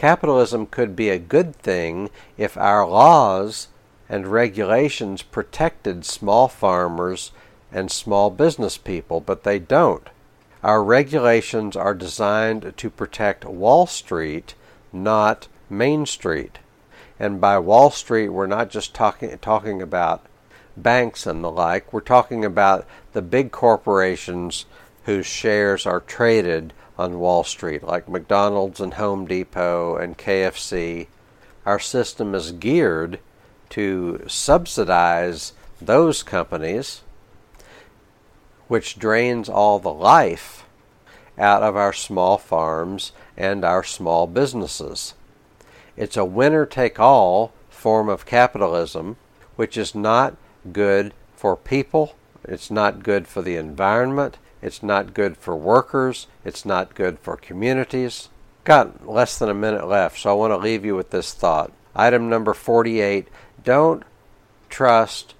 capitalism 0.00 0.64
could 0.64 0.96
be 0.96 1.10
a 1.10 1.18
good 1.18 1.54
thing 1.54 2.08
if 2.38 2.56
our 2.56 2.88
laws 2.88 3.68
and 4.08 4.26
regulations 4.26 5.20
protected 5.20 6.06
small 6.06 6.48
farmers 6.48 7.32
and 7.70 7.92
small 7.92 8.30
business 8.30 8.78
people, 8.78 9.20
but 9.20 9.44
they 9.44 9.58
don't. 9.58 10.08
Our 10.62 10.82
regulations 10.82 11.76
are 11.76 11.92
designed 11.92 12.72
to 12.78 12.88
protect 12.88 13.44
Wall 13.44 13.86
Street, 13.86 14.54
not 14.90 15.48
Main 15.68 16.06
Street. 16.06 16.60
And 17.18 17.38
by 17.38 17.58
Wall 17.58 17.90
Street, 17.90 18.30
we're 18.30 18.46
not 18.46 18.70
just 18.70 18.94
talking 18.94 19.36
talking 19.36 19.82
about 19.82 20.24
banks 20.78 21.26
and 21.26 21.44
the 21.44 21.50
like. 21.50 21.92
We're 21.92 22.00
talking 22.00 22.42
about 22.42 22.86
the 23.12 23.20
big 23.20 23.50
corporations 23.52 24.64
whose 25.04 25.26
shares 25.26 25.84
are 25.84 26.00
traded 26.00 26.72
on 27.00 27.18
Wall 27.18 27.42
Street, 27.42 27.82
like 27.82 28.08
McDonald's 28.08 28.80
and 28.80 28.94
Home 28.94 29.26
Depot 29.26 29.96
and 29.96 30.18
KFC. 30.18 31.06
Our 31.64 31.78
system 31.78 32.34
is 32.34 32.52
geared 32.52 33.18
to 33.70 34.24
subsidize 34.28 35.54
those 35.80 36.22
companies, 36.22 37.00
which 38.68 38.98
drains 38.98 39.48
all 39.48 39.78
the 39.78 39.92
life 39.92 40.66
out 41.38 41.62
of 41.62 41.74
our 41.74 41.92
small 41.92 42.36
farms 42.36 43.12
and 43.36 43.64
our 43.64 43.82
small 43.82 44.26
businesses. 44.26 45.14
It's 45.96 46.16
a 46.16 46.24
winner 46.24 46.66
take 46.66 47.00
all 47.00 47.52
form 47.70 48.10
of 48.10 48.26
capitalism, 48.26 49.16
which 49.56 49.76
is 49.78 49.94
not 49.94 50.36
good 50.70 51.14
for 51.34 51.56
people, 51.56 52.14
it's 52.44 52.70
not 52.70 53.02
good 53.02 53.26
for 53.26 53.40
the 53.40 53.56
environment, 53.56 54.36
it's 54.62 54.82
not 54.82 55.14
good 55.14 55.36
for 55.36 55.56
workers. 55.56 56.26
It's 56.44 56.64
not 56.64 56.94
good 56.94 57.18
for 57.18 57.36
communities. 57.36 58.28
Got 58.64 59.08
less 59.08 59.38
than 59.38 59.48
a 59.48 59.54
minute 59.54 59.88
left, 59.88 60.18
so 60.18 60.30
I 60.30 60.34
want 60.34 60.52
to 60.52 60.56
leave 60.56 60.84
you 60.84 60.94
with 60.94 61.10
this 61.10 61.32
thought. 61.32 61.72
Item 61.94 62.28
number 62.28 62.54
48 62.54 63.28
Don't 63.64 64.04
trust 64.68 65.34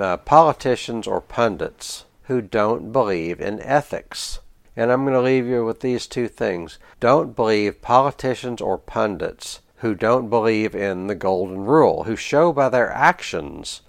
uh, 0.00 0.16
politicians 0.16 1.06
or 1.06 1.20
pundits 1.20 2.04
who 2.24 2.40
don't 2.40 2.90
believe 2.90 3.40
in 3.40 3.60
ethics. 3.60 4.40
And 4.76 4.90
I'm 4.90 5.04
going 5.04 5.14
to 5.14 5.20
leave 5.20 5.46
you 5.46 5.64
with 5.64 5.80
these 5.80 6.08
two 6.08 6.26
things. 6.26 6.78
Don't 6.98 7.36
believe 7.36 7.80
politicians 7.80 8.60
or 8.60 8.76
pundits 8.76 9.60
who 9.76 9.94
don't 9.94 10.28
believe 10.28 10.74
in 10.74 11.06
the 11.06 11.14
golden 11.14 11.60
rule, 11.60 12.04
who 12.04 12.16
show 12.16 12.52
by 12.52 12.68
their 12.68 12.90
actions 12.90 13.82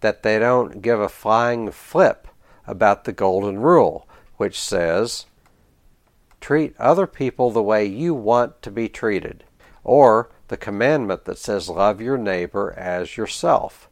that 0.00 0.22
they 0.22 0.38
don't 0.38 0.82
give 0.82 1.00
a 1.00 1.08
flying 1.08 1.70
flip 1.70 2.28
about 2.66 3.04
the 3.04 3.12
Golden 3.12 3.58
Rule, 3.60 4.08
which 4.36 4.58
says, 4.58 5.26
treat 6.40 6.74
other 6.78 7.06
people 7.06 7.50
the 7.50 7.62
way 7.62 7.84
you 7.84 8.14
want 8.14 8.62
to 8.62 8.70
be 8.70 8.88
treated, 8.88 9.44
or 9.84 10.30
the 10.48 10.56
commandment 10.56 11.24
that 11.24 11.38
says, 11.38 11.68
love 11.68 12.00
your 12.00 12.18
neighbor 12.18 12.74
as 12.76 13.16
yourself. 13.16 13.88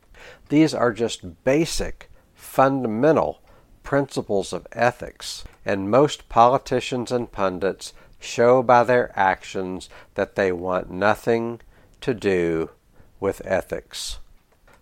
These 0.48 0.74
are 0.74 0.92
just 0.92 1.44
basic, 1.44 2.10
fundamental 2.34 3.40
principles 3.82 4.52
of 4.52 4.66
ethics, 4.72 5.44
and 5.64 5.90
most 5.90 6.28
politicians 6.28 7.10
and 7.10 7.30
pundits 7.30 7.92
show 8.18 8.62
by 8.62 8.84
their 8.84 9.12
actions 9.18 9.88
that 10.14 10.34
they 10.34 10.50
want 10.52 10.90
nothing 10.90 11.60
to 12.00 12.14
do 12.14 12.70
with 13.20 13.42
ethics. 13.44 14.18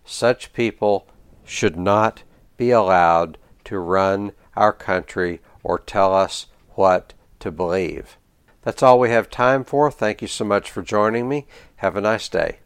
Such 0.05 0.53
people 0.53 1.07
should 1.45 1.77
not 1.77 2.23
be 2.57 2.71
allowed 2.71 3.37
to 3.65 3.79
run 3.79 4.31
our 4.55 4.73
country 4.73 5.41
or 5.63 5.79
tell 5.79 6.13
us 6.13 6.47
what 6.71 7.13
to 7.39 7.51
believe. 7.51 8.17
That's 8.63 8.81
all 8.81 8.99
we 8.99 9.09
have 9.09 9.29
time 9.29 9.63
for. 9.63 9.91
Thank 9.91 10.21
you 10.21 10.27
so 10.27 10.45
much 10.45 10.71
for 10.71 10.81
joining 10.81 11.27
me. 11.27 11.47
Have 11.77 11.95
a 11.95 12.01
nice 12.01 12.29
day. 12.29 12.59